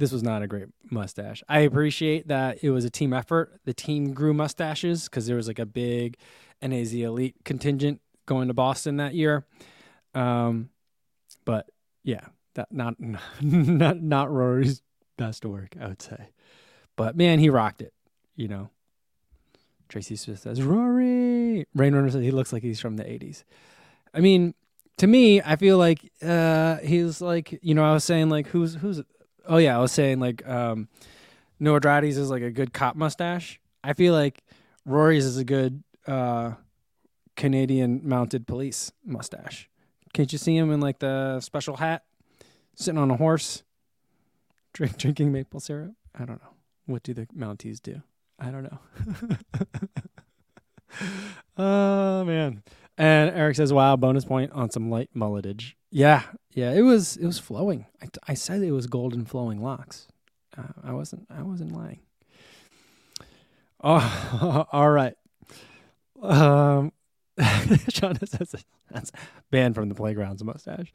this 0.00 0.12
was 0.12 0.22
not 0.22 0.42
a 0.42 0.46
great 0.46 0.66
mustache. 0.90 1.42
I 1.48 1.60
appreciate 1.60 2.28
that 2.28 2.64
it 2.64 2.70
was 2.70 2.84
a 2.86 2.90
team 2.90 3.12
effort. 3.12 3.60
The 3.66 3.74
team 3.74 4.14
grew 4.14 4.32
mustaches 4.32 5.04
because 5.04 5.26
there 5.26 5.36
was 5.36 5.46
like 5.46 5.58
a 5.58 5.66
big 5.66 6.16
NAZ 6.62 6.94
elite 6.94 7.36
contingent 7.44 8.00
going 8.24 8.48
to 8.48 8.54
Boston 8.54 8.96
that 8.96 9.14
year. 9.14 9.44
Um, 10.14 10.70
but 11.44 11.68
yeah, 12.02 12.26
not 12.70 12.94
not 13.40 14.02
not 14.02 14.30
Rory's 14.30 14.82
best 15.16 15.44
work, 15.44 15.74
I 15.80 15.88
would 15.88 16.02
say. 16.02 16.30
But 16.96 17.16
man, 17.16 17.38
he 17.38 17.50
rocked 17.50 17.82
it. 17.82 17.92
You 18.36 18.48
know. 18.48 18.70
Tracy 19.88 20.14
Smith 20.14 20.38
says 20.38 20.62
Rory. 20.62 21.66
Rain 21.74 21.94
Runner 21.94 22.08
says 22.10 22.22
he 22.22 22.30
looks 22.30 22.52
like 22.52 22.62
he's 22.62 22.80
from 22.80 22.96
the 22.96 23.02
'80s. 23.02 23.42
I 24.14 24.20
mean, 24.20 24.54
to 24.98 25.06
me, 25.06 25.42
I 25.42 25.56
feel 25.56 25.78
like 25.78 26.12
uh, 26.22 26.76
he's 26.76 27.20
like 27.20 27.58
you 27.62 27.74
know 27.74 27.84
I 27.84 27.92
was 27.92 28.04
saying 28.04 28.30
like 28.30 28.46
who's 28.46 28.74
who's 28.76 29.02
oh 29.46 29.56
yeah, 29.58 29.76
I 29.76 29.80
was 29.80 29.92
saying 29.92 30.20
like 30.20 30.46
um, 30.48 30.88
Noah 31.58 32.02
is 32.02 32.30
like 32.30 32.42
a 32.42 32.50
good 32.50 32.72
cop 32.72 32.96
mustache. 32.96 33.60
I 33.82 33.92
feel 33.92 34.14
like 34.14 34.42
Rory's 34.86 35.24
is 35.24 35.38
a 35.38 35.44
good 35.44 35.82
uh, 36.06 36.52
Canadian 37.36 38.00
mounted 38.04 38.46
police 38.46 38.92
mustache. 39.04 39.68
Can't 40.12 40.32
you 40.32 40.38
see 40.38 40.56
him 40.56 40.70
in 40.70 40.80
like 40.80 40.98
the 40.98 41.40
special 41.40 41.76
hat, 41.76 42.04
sitting 42.80 42.98
on 42.98 43.10
a 43.10 43.16
horse, 43.16 43.62
drink, 44.72 44.96
drinking 44.96 45.32
maple 45.32 45.60
syrup? 45.60 45.92
I 46.14 46.24
don't 46.24 46.42
know. 46.42 46.50
What 46.86 47.02
do 47.02 47.14
the 47.14 47.26
Mounties 47.26 47.80
do? 47.80 48.02
I 48.38 48.50
don't 48.50 48.64
know. 48.64 48.78
oh 51.58 52.24
man. 52.24 52.62
And 52.98 53.30
Eric 53.30 53.56
says, 53.56 53.72
"Wow, 53.72 53.96
bonus 53.96 54.24
point 54.24 54.52
on 54.52 54.70
some 54.70 54.90
light 54.90 55.10
mulletage." 55.16 55.74
Yeah, 55.90 56.22
yeah, 56.52 56.72
it 56.72 56.82
was 56.82 57.16
it 57.16 57.26
was 57.26 57.38
flowing. 57.38 57.86
I, 58.02 58.08
I 58.28 58.34
said 58.34 58.62
it 58.62 58.72
was 58.72 58.86
golden 58.86 59.24
flowing 59.24 59.62
locks. 59.62 60.08
Uh, 60.56 60.72
I 60.82 60.92
wasn't 60.92 61.26
I 61.30 61.42
wasn't 61.42 61.72
lying. 61.72 62.00
Oh, 63.82 64.66
all 64.72 64.90
right. 64.90 65.14
Um, 66.20 66.92
Sean 67.88 68.18
says 68.26 68.54
that's 68.90 69.12
banned 69.50 69.74
from 69.74 69.88
the 69.88 69.94
playground's 69.94 70.44
mustache. 70.44 70.92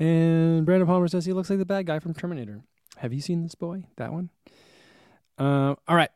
And 0.00 0.64
Brandon 0.64 0.86
Palmer 0.86 1.08
says 1.08 1.26
he 1.26 1.34
looks 1.34 1.50
like 1.50 1.58
the 1.58 1.66
bad 1.66 1.84
guy 1.84 1.98
from 1.98 2.14
Terminator. 2.14 2.62
Have 2.96 3.12
you 3.12 3.20
seen 3.20 3.42
this 3.42 3.54
boy? 3.54 3.84
That 3.98 4.12
one. 4.12 4.30
Um, 5.36 5.76
all 5.86 5.94
right. 5.94 6.08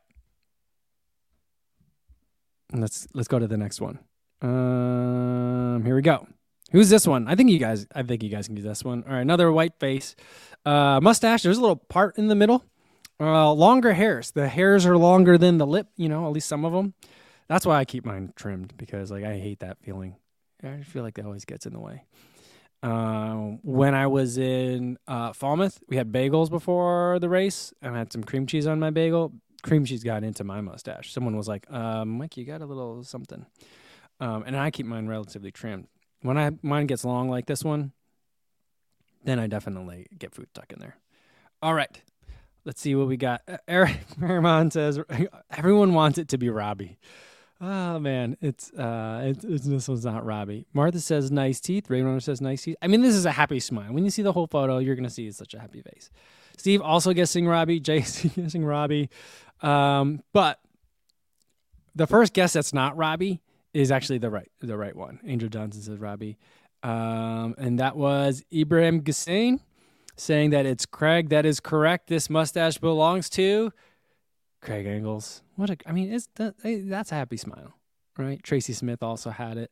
Let's 2.72 3.06
let's 3.12 3.28
go 3.28 3.38
to 3.38 3.46
the 3.46 3.58
next 3.58 3.82
one. 3.82 3.98
Um, 4.40 5.84
here 5.84 5.94
we 5.94 6.02
go. 6.02 6.26
Who's 6.72 6.88
this 6.88 7.06
one? 7.06 7.28
I 7.28 7.34
think 7.34 7.50
you 7.50 7.58
guys. 7.58 7.86
I 7.94 8.02
think 8.02 8.22
you 8.22 8.30
guys 8.30 8.46
can 8.46 8.56
do 8.56 8.62
this 8.62 8.82
one. 8.82 9.04
All 9.06 9.12
right, 9.12 9.20
another 9.20 9.52
white 9.52 9.78
face, 9.78 10.16
uh, 10.64 10.98
mustache. 11.02 11.42
There's 11.42 11.58
a 11.58 11.60
little 11.60 11.76
part 11.76 12.16
in 12.16 12.28
the 12.28 12.34
middle. 12.34 12.64
Uh, 13.20 13.52
longer 13.52 13.92
hairs. 13.92 14.32
The 14.32 14.48
hairs 14.48 14.86
are 14.86 14.96
longer 14.96 15.38
than 15.38 15.58
the 15.58 15.66
lip. 15.66 15.88
You 15.96 16.08
know, 16.08 16.26
at 16.26 16.32
least 16.32 16.48
some 16.48 16.64
of 16.64 16.72
them. 16.72 16.94
That's 17.48 17.66
why 17.66 17.78
I 17.78 17.84
keep 17.84 18.06
mine 18.06 18.32
trimmed 18.34 18.76
because 18.78 19.10
like 19.10 19.24
I 19.24 19.38
hate 19.38 19.60
that 19.60 19.76
feeling. 19.82 20.16
I 20.62 20.80
feel 20.80 21.02
like 21.02 21.14
that 21.14 21.26
always 21.26 21.44
gets 21.44 21.66
in 21.66 21.74
the 21.74 21.80
way. 21.80 22.04
Uh, 22.84 23.56
when 23.62 23.94
I 23.94 24.06
was 24.06 24.36
in 24.36 24.98
uh, 25.08 25.32
Falmouth, 25.32 25.80
we 25.88 25.96
had 25.96 26.12
bagels 26.12 26.50
before 26.50 27.18
the 27.18 27.30
race, 27.30 27.72
and 27.80 27.94
I 27.94 27.98
had 27.98 28.12
some 28.12 28.22
cream 28.22 28.46
cheese 28.46 28.66
on 28.66 28.78
my 28.78 28.90
bagel. 28.90 29.32
Cream 29.62 29.86
cheese 29.86 30.04
got 30.04 30.22
into 30.22 30.44
my 30.44 30.60
mustache. 30.60 31.10
Someone 31.10 31.34
was 31.34 31.48
like, 31.48 31.70
um, 31.72 32.18
"Mike, 32.18 32.36
you 32.36 32.44
got 32.44 32.60
a 32.60 32.66
little 32.66 33.02
something," 33.02 33.46
um, 34.20 34.44
and 34.46 34.54
I 34.54 34.70
keep 34.70 34.84
mine 34.84 35.06
relatively 35.06 35.50
trimmed. 35.50 35.86
When 36.20 36.36
I 36.36 36.50
mine 36.60 36.86
gets 36.86 37.06
long 37.06 37.30
like 37.30 37.46
this 37.46 37.64
one, 37.64 37.92
then 39.24 39.38
I 39.38 39.46
definitely 39.46 40.06
get 40.18 40.34
food 40.34 40.48
stuck 40.50 40.70
in 40.70 40.78
there. 40.78 40.98
All 41.62 41.72
right, 41.72 42.02
let's 42.66 42.82
see 42.82 42.94
what 42.94 43.08
we 43.08 43.16
got. 43.16 43.40
Eric 43.66 43.96
Merriman 44.18 44.70
says 44.70 45.00
everyone 45.50 45.94
wants 45.94 46.18
it 46.18 46.28
to 46.28 46.36
be 46.36 46.50
Robbie. 46.50 46.98
Oh 47.66 47.98
man, 47.98 48.36
it's 48.42 48.70
uh, 48.74 49.22
it's, 49.24 49.64
this 49.64 49.88
one's 49.88 50.04
not 50.04 50.26
Robbie. 50.26 50.66
Martha 50.74 51.00
says 51.00 51.30
nice 51.30 51.60
teeth. 51.60 51.88
Raymond 51.88 52.22
says 52.22 52.42
nice 52.42 52.62
teeth. 52.62 52.76
I 52.82 52.88
mean, 52.88 53.00
this 53.00 53.14
is 53.14 53.24
a 53.24 53.30
happy 53.30 53.58
smile. 53.58 53.90
When 53.90 54.04
you 54.04 54.10
see 54.10 54.20
the 54.20 54.32
whole 54.32 54.46
photo, 54.46 54.78
you're 54.78 54.96
gonna 54.96 55.08
see 55.08 55.26
it's 55.26 55.38
such 55.38 55.54
a 55.54 55.58
happy 55.58 55.80
face. 55.80 56.10
Steve 56.58 56.82
also 56.82 57.14
guessing 57.14 57.46
Robbie. 57.46 57.80
Jason 57.84 58.32
guessing 58.36 58.66
Robbie. 58.66 59.08
Um, 59.62 60.22
but 60.34 60.60
the 61.94 62.06
first 62.06 62.34
guess 62.34 62.52
that's 62.52 62.74
not 62.74 62.98
Robbie 62.98 63.40
is 63.72 63.90
actually 63.90 64.18
the 64.18 64.28
right 64.28 64.50
the 64.60 64.76
right 64.76 64.94
one. 64.94 65.20
Angel 65.24 65.48
Johnson 65.48 65.80
says 65.80 65.98
Robbie, 65.98 66.36
um, 66.82 67.54
and 67.56 67.78
that 67.78 67.96
was 67.96 68.44
Ibrahim 68.52 69.00
Gussain 69.00 69.60
saying 70.16 70.50
that 70.50 70.66
it's 70.66 70.84
Craig. 70.84 71.30
That 71.30 71.46
is 71.46 71.60
correct. 71.60 72.08
This 72.08 72.28
mustache 72.28 72.76
belongs 72.76 73.30
to 73.30 73.72
Craig 74.60 74.84
Engels. 74.84 75.43
What 75.56 75.70
a, 75.70 75.76
I 75.86 75.92
mean, 75.92 76.12
is 76.12 76.28
that, 76.36 76.54
that's 76.62 77.12
a 77.12 77.14
happy 77.14 77.36
smile, 77.36 77.74
right? 78.18 78.42
Tracy 78.42 78.72
Smith 78.72 79.02
also 79.02 79.30
had 79.30 79.56
it. 79.56 79.70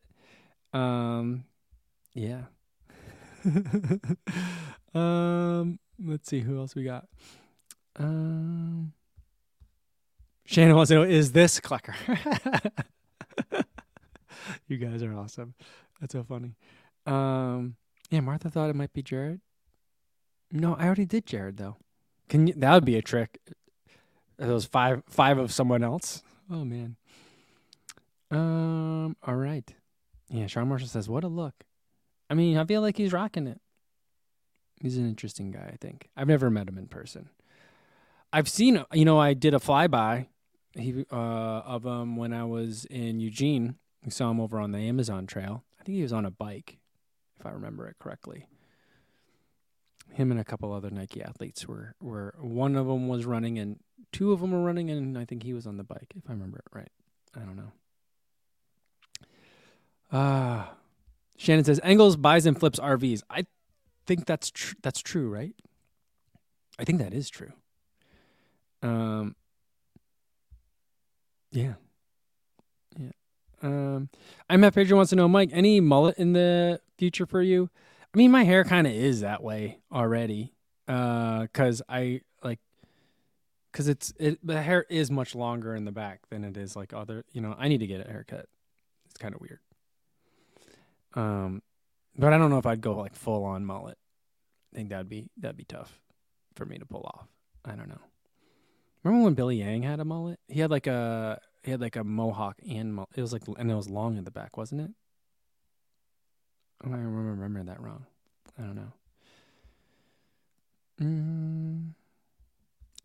Um, 0.73 1.45
yeah. 2.13 2.43
um, 4.95 5.79
let's 6.03 6.29
see 6.29 6.39
who 6.39 6.57
else 6.59 6.75
we 6.75 6.83
got. 6.83 7.07
Um, 7.97 8.93
Shannon 10.45 10.75
wants 10.75 10.89
to 10.89 10.95
know: 10.95 11.03
Is 11.03 11.31
this 11.31 11.59
Klecker? 11.59 11.95
you 14.67 14.77
guys 14.77 15.03
are 15.03 15.13
awesome. 15.13 15.53
That's 15.99 16.13
so 16.13 16.23
funny. 16.23 16.55
Um, 17.05 17.75
yeah, 18.09 18.21
Martha 18.21 18.49
thought 18.49 18.69
it 18.69 18.75
might 18.75 18.93
be 18.93 19.03
Jared. 19.03 19.41
No, 20.51 20.75
I 20.75 20.85
already 20.85 21.05
did 21.05 21.25
Jared 21.25 21.57
though. 21.57 21.77
Can 22.29 22.47
you? 22.47 22.53
That 22.55 22.73
would 22.73 22.85
be 22.85 22.97
a 22.97 23.01
trick. 23.01 23.39
Those 24.37 24.65
five 24.65 25.03
five 25.07 25.37
of 25.37 25.51
someone 25.51 25.83
else. 25.83 26.23
Oh 26.49 26.65
man. 26.65 26.95
Um. 28.31 29.15
All 29.23 29.35
right. 29.35 29.73
Yeah. 30.29 30.47
Sean 30.47 30.67
Marshall 30.67 30.87
says, 30.87 31.07
"What 31.09 31.23
a 31.23 31.27
look." 31.27 31.53
I 32.29 32.33
mean, 32.33 32.57
I 32.57 32.65
feel 32.65 32.81
like 32.81 32.97
he's 32.97 33.13
rocking 33.13 33.47
it. 33.47 33.61
He's 34.81 34.97
an 34.97 35.07
interesting 35.07 35.51
guy, 35.51 35.69
I 35.71 35.77
think. 35.79 36.09
I've 36.17 36.27
never 36.27 36.49
met 36.49 36.67
him 36.67 36.77
in 36.77 36.87
person. 36.87 37.29
I've 38.33 38.49
seen, 38.49 38.83
you 38.91 39.05
know, 39.05 39.19
I 39.19 39.33
did 39.33 39.53
a 39.53 39.59
flyby 39.59 40.27
he 40.75 41.05
uh, 41.11 41.15
of 41.15 41.85
him 41.85 42.15
when 42.15 42.33
I 42.33 42.43
was 42.45 42.85
in 42.85 43.19
Eugene. 43.19 43.75
We 44.03 44.11
saw 44.11 44.31
him 44.31 44.39
over 44.39 44.59
on 44.59 44.71
the 44.71 44.79
Amazon 44.79 45.27
Trail. 45.27 45.63
I 45.79 45.83
think 45.83 45.97
he 45.97 46.01
was 46.01 46.13
on 46.13 46.25
a 46.25 46.31
bike, 46.31 46.79
if 47.39 47.45
I 47.45 47.51
remember 47.51 47.87
it 47.87 47.97
correctly. 47.99 48.47
Him 50.11 50.31
and 50.31 50.39
a 50.39 50.43
couple 50.43 50.71
other 50.73 50.89
Nike 50.89 51.21
athletes 51.21 51.67
were 51.67 51.95
were 52.01 52.35
one 52.39 52.75
of 52.75 52.87
them 52.87 53.07
was 53.07 53.25
running 53.25 53.57
and 53.57 53.79
two 54.11 54.31
of 54.31 54.41
them 54.41 54.51
were 54.51 54.63
running 54.63 54.89
and 54.89 55.17
I 55.17 55.25
think 55.25 55.43
he 55.43 55.53
was 55.53 55.67
on 55.67 55.77
the 55.77 55.83
bike, 55.83 56.13
if 56.15 56.29
I 56.29 56.33
remember 56.33 56.59
it 56.59 56.75
right. 56.75 56.91
I 57.35 57.39
don't 57.39 57.55
know. 57.55 57.71
Ah, 60.11 60.69
uh, 60.69 60.73
Shannon 61.37 61.65
says 61.65 61.79
Engels 61.83 62.15
buys 62.15 62.45
and 62.45 62.59
flips 62.59 62.79
RVs. 62.79 63.23
I 63.29 63.45
think 64.05 64.25
that's 64.25 64.51
tr- 64.51 64.75
that's 64.83 65.01
true, 65.01 65.29
right? 65.29 65.55
I 66.77 66.83
think 66.83 66.99
that 66.99 67.13
is 67.13 67.29
true. 67.29 67.51
Um. 68.83 69.35
Yeah. 71.51 71.73
Yeah. 72.97 73.11
Um. 73.63 74.09
I'm 74.49 74.61
Matt 74.61 74.75
Pager 74.75 74.95
wants 74.95 75.09
to 75.09 75.15
know, 75.15 75.27
Mike, 75.27 75.49
any 75.51 75.79
mullet 75.79 76.17
in 76.17 76.33
the 76.33 76.79
future 76.97 77.25
for 77.25 77.41
you? 77.41 77.69
I 78.13 78.17
mean, 78.17 78.29
my 78.29 78.43
hair 78.43 78.63
kind 78.63 78.85
of 78.85 78.93
is 78.93 79.21
that 79.21 79.41
way 79.41 79.79
already. 79.91 80.53
Uh, 80.87 81.47
cause 81.53 81.81
I 81.87 82.21
like, 83.73 83.77
cause 83.77 83.87
it's 83.87 84.13
it. 84.19 84.45
The 84.45 84.61
hair 84.61 84.85
is 84.89 85.11
much 85.11 85.35
longer 85.35 85.75
in 85.75 85.85
the 85.85 85.91
back 85.91 86.21
than 86.29 86.43
it 86.43 86.57
is 86.57 86.75
like 86.75 86.93
other. 86.93 87.25
You 87.33 87.41
know, 87.41 87.55
I 87.57 87.67
need 87.67 87.79
to 87.79 87.87
get 87.87 88.07
a 88.07 88.09
haircut. 88.11 88.47
It's 89.05 89.17
kind 89.17 89.33
of 89.33 89.41
weird. 89.41 89.59
Um, 91.15 91.61
but 92.17 92.33
I 92.33 92.37
don't 92.37 92.49
know 92.49 92.57
if 92.57 92.65
I'd 92.65 92.81
go 92.81 92.95
like 92.95 93.15
full 93.15 93.43
on 93.43 93.65
mullet. 93.65 93.97
I 94.73 94.75
think 94.75 94.89
that'd 94.89 95.09
be 95.09 95.29
that'd 95.37 95.57
be 95.57 95.65
tough 95.65 95.99
for 96.55 96.65
me 96.65 96.77
to 96.77 96.85
pull 96.85 97.03
off. 97.03 97.27
I 97.65 97.75
don't 97.75 97.89
know. 97.89 98.01
Remember 99.03 99.25
when 99.25 99.33
Billy 99.33 99.57
Yang 99.57 99.83
had 99.83 99.99
a 99.99 100.05
mullet? 100.05 100.39
He 100.47 100.59
had 100.59 100.71
like 100.71 100.87
a 100.87 101.39
he 101.63 101.71
had 101.71 101.81
like 101.81 101.95
a 101.95 102.03
mohawk 102.03 102.57
and 102.67 102.93
mullet. 102.93 103.09
It 103.15 103.21
was 103.21 103.33
like 103.33 103.43
and 103.57 103.69
it 103.69 103.75
was 103.75 103.89
long 103.89 104.17
in 104.17 104.23
the 104.23 104.31
back, 104.31 104.57
wasn't 104.57 104.81
it? 104.81 104.91
Oh, 106.85 106.89
I 106.89 106.97
remember 106.97 107.31
remember 107.31 107.63
that 107.63 107.81
wrong. 107.81 108.05
I 108.57 108.61
don't 108.63 108.75
know. 108.75 108.93
Mm. 111.01 111.93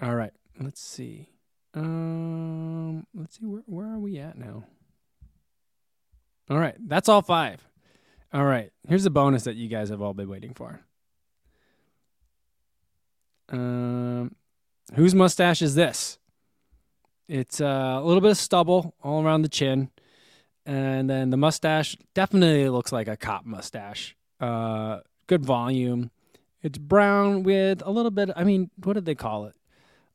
All 0.00 0.14
right, 0.14 0.32
let's 0.60 0.80
see. 0.80 1.28
Um, 1.74 3.06
let's 3.14 3.38
see 3.38 3.46
where 3.46 3.62
where 3.66 3.86
are 3.86 3.98
we 3.98 4.18
at 4.18 4.36
now? 4.36 4.64
All 6.50 6.58
right, 6.58 6.76
that's 6.88 7.08
all 7.08 7.22
five. 7.22 7.66
All 8.32 8.44
right, 8.44 8.72
here's 8.86 9.04
the 9.04 9.10
bonus 9.10 9.44
that 9.44 9.56
you 9.56 9.68
guys 9.68 9.90
have 9.90 10.02
all 10.02 10.14
been 10.14 10.28
waiting 10.28 10.54
for. 10.54 10.80
Um, 13.50 14.34
whose 14.94 15.14
mustache 15.14 15.62
is 15.62 15.74
this? 15.74 16.18
It's 17.28 17.60
uh, 17.60 17.98
a 18.00 18.02
little 18.02 18.20
bit 18.20 18.30
of 18.30 18.38
stubble 18.38 18.94
all 19.02 19.22
around 19.22 19.42
the 19.42 19.48
chin, 19.48 19.90
and 20.64 21.08
then 21.08 21.30
the 21.30 21.36
mustache 21.36 21.96
definitely 22.14 22.68
looks 22.70 22.92
like 22.92 23.08
a 23.08 23.16
cop 23.16 23.44
mustache. 23.44 24.16
Uh, 24.40 25.00
good 25.26 25.44
volume. 25.44 26.10
It's 26.62 26.78
brown 26.78 27.42
with 27.42 27.82
a 27.84 27.90
little 27.90 28.10
bit. 28.10 28.30
I 28.34 28.44
mean, 28.44 28.70
what 28.82 28.94
did 28.94 29.04
they 29.04 29.14
call 29.14 29.46
it? 29.46 29.54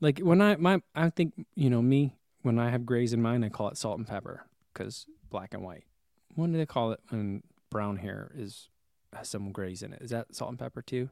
Like 0.04 0.20
when 0.20 0.42
I 0.42 0.58
my 0.58 0.82
I 0.94 1.10
think 1.10 1.46
you 1.56 1.70
know 1.70 1.82
me 1.82 2.18
when 2.42 2.60
I 2.60 2.70
have 2.72 2.86
grays 2.86 3.14
in 3.14 3.22
mine, 3.22 3.42
I 3.42 3.48
call 3.48 3.70
it 3.70 3.78
salt 3.78 3.98
and 3.98 4.06
pepper 4.06 4.46
because 4.74 5.06
black 5.30 5.54
and 5.54 5.64
white. 5.64 5.86
What 6.36 6.48
do 6.48 6.58
they 6.58 6.66
call 6.66 6.92
it 6.92 7.00
when 7.08 7.42
brown 7.70 7.96
hair 7.96 8.30
is 8.36 8.68
has 9.14 9.30
some 9.30 9.54
grays 9.54 9.82
in 9.82 9.94
it. 9.94 10.02
Is 10.02 10.10
that 10.10 10.36
salt 10.36 10.50
and 10.50 10.60
pepper 10.60 10.82
too? 10.82 11.10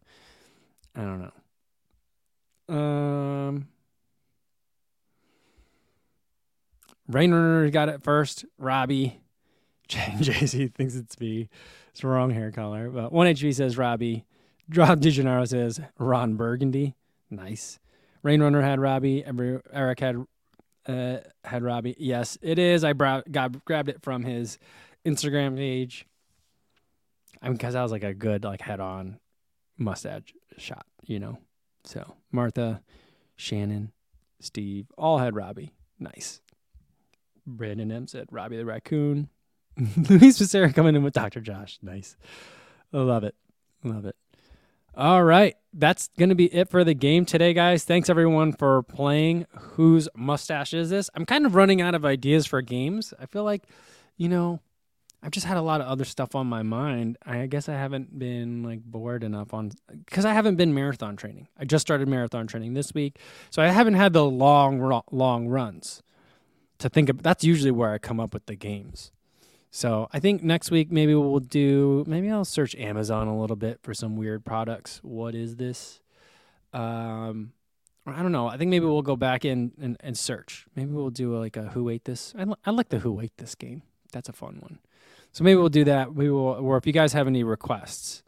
I 0.94 1.02
don't 1.04 1.32
know. 2.68 2.76
Um, 2.76 3.68
Rainrunner 7.10 7.72
got 7.72 7.88
it 7.88 8.04
first. 8.04 8.44
Robbie, 8.58 9.22
JC 9.88 10.74
thinks 10.74 10.96
it's 10.96 11.18
me. 11.18 11.48
It's 11.92 12.04
wrong 12.04 12.32
hair 12.32 12.52
color, 12.52 12.90
but 12.90 13.14
one 13.14 13.28
HV 13.28 13.56
says 13.56 13.78
Robbie. 13.78 14.26
Drop 14.70 15.00
DeGennaro 15.00 15.48
says 15.48 15.80
Ron 15.98 16.36
Burgundy. 16.36 16.96
Nice. 17.30 17.80
Rainrunner 18.24 18.62
had 18.62 18.80
Robbie. 18.80 19.24
Every 19.24 19.60
Eric 19.72 20.00
had 20.00 20.26
uh, 20.88 21.18
had 21.44 21.64
Robbie. 21.64 21.96
Yes, 21.98 22.38
it 22.42 22.60
is. 22.60 22.84
I 22.84 22.94
bra- 22.94 23.22
got 23.30 23.64
grabbed 23.66 23.90
it 23.90 24.02
from 24.02 24.24
his 24.24 24.58
Instagram 25.06 25.56
page. 25.58 26.06
I 27.42 27.48
mean, 27.48 27.58
because 27.58 27.74
that 27.74 27.82
was 27.82 27.92
like 27.92 28.04
a 28.04 28.14
good 28.14 28.44
like 28.44 28.62
head 28.62 28.80
on 28.80 29.20
mustache 29.78 30.34
shot, 30.58 30.86
you 31.06 31.20
know. 31.20 31.40
So 31.84 32.16
Martha, 32.32 32.82
Shannon, 33.36 33.92
Steve 34.40 34.88
all 34.98 35.18
had 35.18 35.36
Robbie. 35.36 35.74
Nice. 36.00 36.42
Brandon 37.46 37.92
M 37.92 38.08
said 38.08 38.28
Robbie 38.32 38.58
the 38.58 38.66
raccoon. 38.66 39.30
Luis 39.78 40.38
Becerra 40.40 40.74
coming 40.74 40.96
in 40.96 41.04
with 41.04 41.14
Dr. 41.14 41.42
Josh. 41.42 41.80
Nice. 41.82 42.18
I 42.94 42.98
love 42.98 43.24
it. 43.24 43.36
Love 43.84 44.06
it. 44.06 44.16
All 45.02 45.24
right. 45.24 45.56
That's 45.74 46.10
going 46.20 46.30
to 46.30 46.36
be 46.36 46.46
it 46.54 46.70
for 46.70 46.84
the 46.84 46.94
game 46.94 47.26
today, 47.26 47.56
guys. 47.56 47.84
Thanks 47.84 48.08
everyone 48.08 48.54
for 48.54 48.84
playing. 48.84 49.48
Whose 49.58 50.08
mustache 50.16 50.76
is 50.76 50.92
this? 50.92 51.10
I'm 51.16 51.26
kind 51.26 51.48
of 51.48 51.56
running 51.56 51.82
out 51.82 51.96
of 51.96 52.06
ideas 52.06 52.46
for 52.46 52.62
games. 52.62 53.12
I 53.20 53.26
feel 53.26 53.44
like, 53.44 53.64
you 54.16 54.30
know, 54.30 54.60
I've 55.24 55.32
just 55.32 55.48
had 55.48 55.58
a 55.58 55.62
lot 55.64 55.82
of 55.82 55.88
other 55.88 56.06
stuff 56.06 56.36
on 56.36 56.46
my 56.46 56.62
mind. 56.62 57.18
I 57.26 57.48
guess 57.48 57.68
I 57.68 57.74
haven't 57.74 58.20
been 58.20 58.62
like 58.62 58.84
bored 58.84 59.24
enough 59.24 59.56
on 59.56 59.72
because 60.06 60.24
I 60.24 60.34
haven't 60.34 60.58
been 60.58 60.72
marathon 60.72 61.16
training. 61.16 61.48
I 61.58 61.66
just 61.66 61.82
started 61.82 62.08
marathon 62.08 62.46
training 62.46 62.76
this 62.76 62.94
week, 62.94 63.18
so 63.50 63.64
I 63.64 63.70
haven't 63.70 63.96
had 63.96 64.14
the 64.14 64.26
long 64.26 65.02
long 65.10 65.48
runs 65.48 66.04
to 66.78 66.90
think 66.90 67.10
of. 67.10 67.24
That's 67.24 67.44
usually 67.44 67.72
where 67.72 67.92
I 67.92 67.98
come 67.98 68.20
up 68.20 68.36
with 68.36 68.46
the 68.46 68.56
games. 68.56 69.12
So 69.72 70.10
I 70.12 70.20
think 70.20 70.44
next 70.44 70.70
week 70.70 70.92
maybe 70.92 71.16
we'll 71.16 71.40
do. 71.40 72.04
Maybe 72.06 72.30
I'll 72.30 72.44
search 72.46 72.76
Amazon 72.76 73.28
a 73.28 73.40
little 73.40 73.56
bit 73.56 73.80
for 73.82 73.94
some 73.94 74.18
weird 74.18 74.44
products. 74.44 75.00
What 75.02 75.34
is 75.34 75.56
this? 75.56 76.02
Um, 76.74 77.54
I 78.06 78.22
don't 78.22 78.34
know. 78.34 78.48
I 78.48 78.58
think 78.58 78.70
maybe 78.70 78.86
we'll 78.86 79.02
go 79.02 79.16
back 79.16 79.46
in 79.46 79.72
and, 79.82 79.96
and 80.02 80.18
search. 80.18 80.66
Maybe 80.76 80.92
we'll 80.92 81.10
do 81.10 81.38
like 81.38 81.56
a 81.56 81.70
Who 81.70 81.90
Ate 81.90 82.04
This. 82.04 82.34
I, 82.38 82.46
I 82.66 82.72
like 82.72 82.90
the 82.90 83.00
Who 83.00 83.22
Ate 83.22 83.38
This 83.38 83.56
game. 83.56 83.84
That's 84.12 84.28
a 84.28 84.34
fun 84.34 84.58
one. 84.60 84.80
So 85.32 85.46
maybe 85.46 85.56
we'll 85.56 85.70
do 85.70 85.86
that. 85.86 86.14
We 86.14 86.30
will, 86.30 86.40
or 86.40 86.76
if 86.76 86.86
you 86.86 86.92
guys 86.92 87.14
have 87.14 87.28
any 87.28 87.44
requests, 87.44 88.24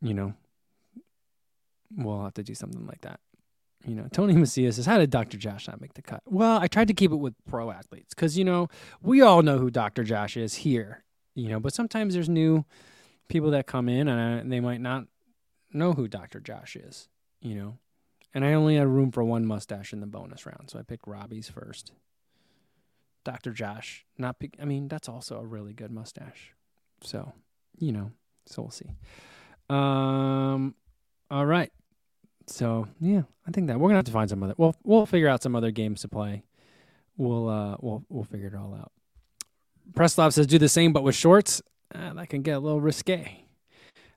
you 0.00 0.14
know, 0.14 0.34
we'll 1.96 2.22
have 2.22 2.34
to 2.34 2.44
do 2.44 2.54
something 2.54 2.86
like 2.86 3.00
that. 3.00 3.18
You 3.86 3.94
know, 3.94 4.08
Tony 4.12 4.34
Macias 4.34 4.76
says, 4.76 4.86
How 4.86 4.98
did 4.98 5.10
Dr. 5.10 5.36
Josh 5.36 5.68
not 5.68 5.80
make 5.80 5.94
the 5.94 6.02
cut? 6.02 6.22
Well, 6.26 6.58
I 6.58 6.68
tried 6.68 6.88
to 6.88 6.94
keep 6.94 7.12
it 7.12 7.16
with 7.16 7.34
pro 7.46 7.70
athletes 7.70 8.14
because, 8.14 8.38
you 8.38 8.44
know, 8.44 8.68
we 9.02 9.20
all 9.20 9.42
know 9.42 9.58
who 9.58 9.70
Dr. 9.70 10.04
Josh 10.04 10.36
is 10.36 10.54
here, 10.54 11.04
you 11.34 11.48
know, 11.48 11.60
but 11.60 11.74
sometimes 11.74 12.14
there's 12.14 12.28
new 12.28 12.64
people 13.28 13.50
that 13.50 13.66
come 13.66 13.88
in 13.88 14.08
and 14.08 14.50
they 14.50 14.60
might 14.60 14.80
not 14.80 15.04
know 15.72 15.92
who 15.92 16.08
Dr. 16.08 16.40
Josh 16.40 16.76
is, 16.76 17.08
you 17.40 17.54
know. 17.54 17.78
And 18.32 18.44
I 18.44 18.54
only 18.54 18.76
had 18.76 18.88
room 18.88 19.12
for 19.12 19.22
one 19.22 19.46
mustache 19.46 19.92
in 19.92 20.00
the 20.00 20.06
bonus 20.06 20.44
round, 20.44 20.68
so 20.68 20.78
I 20.78 20.82
picked 20.82 21.06
Robbie's 21.06 21.48
first. 21.48 21.92
Dr. 23.24 23.52
Josh. 23.52 24.04
Not, 24.18 24.36
I 24.60 24.64
mean, 24.64 24.88
that's 24.88 25.08
also 25.08 25.38
a 25.38 25.44
really 25.44 25.72
good 25.72 25.90
mustache. 25.90 26.52
So, 27.02 27.32
you 27.78 27.92
know, 27.92 28.12
so 28.46 28.62
we'll 28.62 28.70
see. 28.70 28.90
Um, 29.70 30.74
all 31.30 31.46
right. 31.46 31.72
So 32.46 32.88
yeah, 33.00 33.22
I 33.46 33.50
think 33.50 33.68
that 33.68 33.78
we're 33.78 33.88
gonna 33.88 33.98
have 33.98 34.04
to 34.06 34.12
find 34.12 34.28
some 34.28 34.42
other. 34.42 34.54
We'll 34.56 34.74
we'll 34.82 35.06
figure 35.06 35.28
out 35.28 35.42
some 35.42 35.56
other 35.56 35.70
games 35.70 36.02
to 36.02 36.08
play. 36.08 36.44
We'll 37.16 37.48
uh 37.48 37.76
we'll 37.80 38.04
we'll 38.08 38.24
figure 38.24 38.48
it 38.48 38.54
all 38.54 38.74
out. 38.74 38.92
Preslov 39.92 40.32
says 40.32 40.46
do 40.46 40.58
the 40.58 40.68
same 40.68 40.92
but 40.92 41.02
with 41.02 41.14
shorts. 41.14 41.62
Uh, 41.94 42.12
that 42.14 42.28
can 42.28 42.42
get 42.42 42.52
a 42.52 42.58
little 42.58 42.80
risque. 42.80 43.44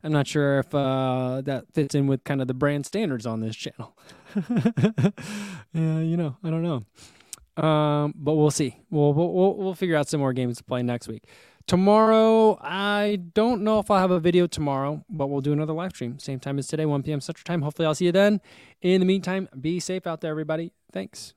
I'm 0.03 0.11
not 0.11 0.27
sure 0.27 0.59
if 0.59 0.73
uh, 0.73 1.41
that 1.41 1.65
fits 1.73 1.95
in 1.95 2.07
with 2.07 2.23
kind 2.23 2.41
of 2.41 2.47
the 2.47 2.53
brand 2.53 2.85
standards 2.85 3.25
on 3.25 3.41
this 3.41 3.55
channel. 3.55 3.97
yeah, 5.73 5.99
you 5.99 6.15
know, 6.17 6.37
I 6.43 6.49
don't 6.49 6.63
know. 6.63 7.61
Um, 7.61 8.13
but 8.15 8.35
we'll 8.35 8.51
see. 8.51 8.77
We'll, 8.89 9.13
we'll 9.13 9.55
we'll 9.55 9.73
figure 9.73 9.95
out 9.95 10.07
some 10.07 10.19
more 10.19 10.33
games 10.33 10.57
to 10.57 10.63
play 10.63 10.83
next 10.83 11.07
week. 11.07 11.23
Tomorrow, 11.67 12.59
I 12.61 13.19
don't 13.33 13.61
know 13.61 13.79
if 13.79 13.91
I'll 13.91 13.99
have 13.99 14.09
a 14.09 14.21
video 14.21 14.47
tomorrow, 14.47 15.03
but 15.09 15.27
we'll 15.27 15.41
do 15.41 15.51
another 15.51 15.73
live 15.73 15.91
stream 15.91 16.17
same 16.17 16.39
time 16.39 16.57
as 16.59 16.67
today, 16.67 16.85
1 16.85 17.03
p.m. 17.03 17.19
Central 17.19 17.43
Time. 17.43 17.61
Hopefully, 17.61 17.85
I'll 17.85 17.93
see 17.93 18.05
you 18.05 18.13
then. 18.13 18.39
In 18.81 19.01
the 19.01 19.05
meantime, 19.05 19.49
be 19.59 19.81
safe 19.81 20.07
out 20.07 20.21
there, 20.21 20.31
everybody. 20.31 20.71
Thanks. 20.93 21.33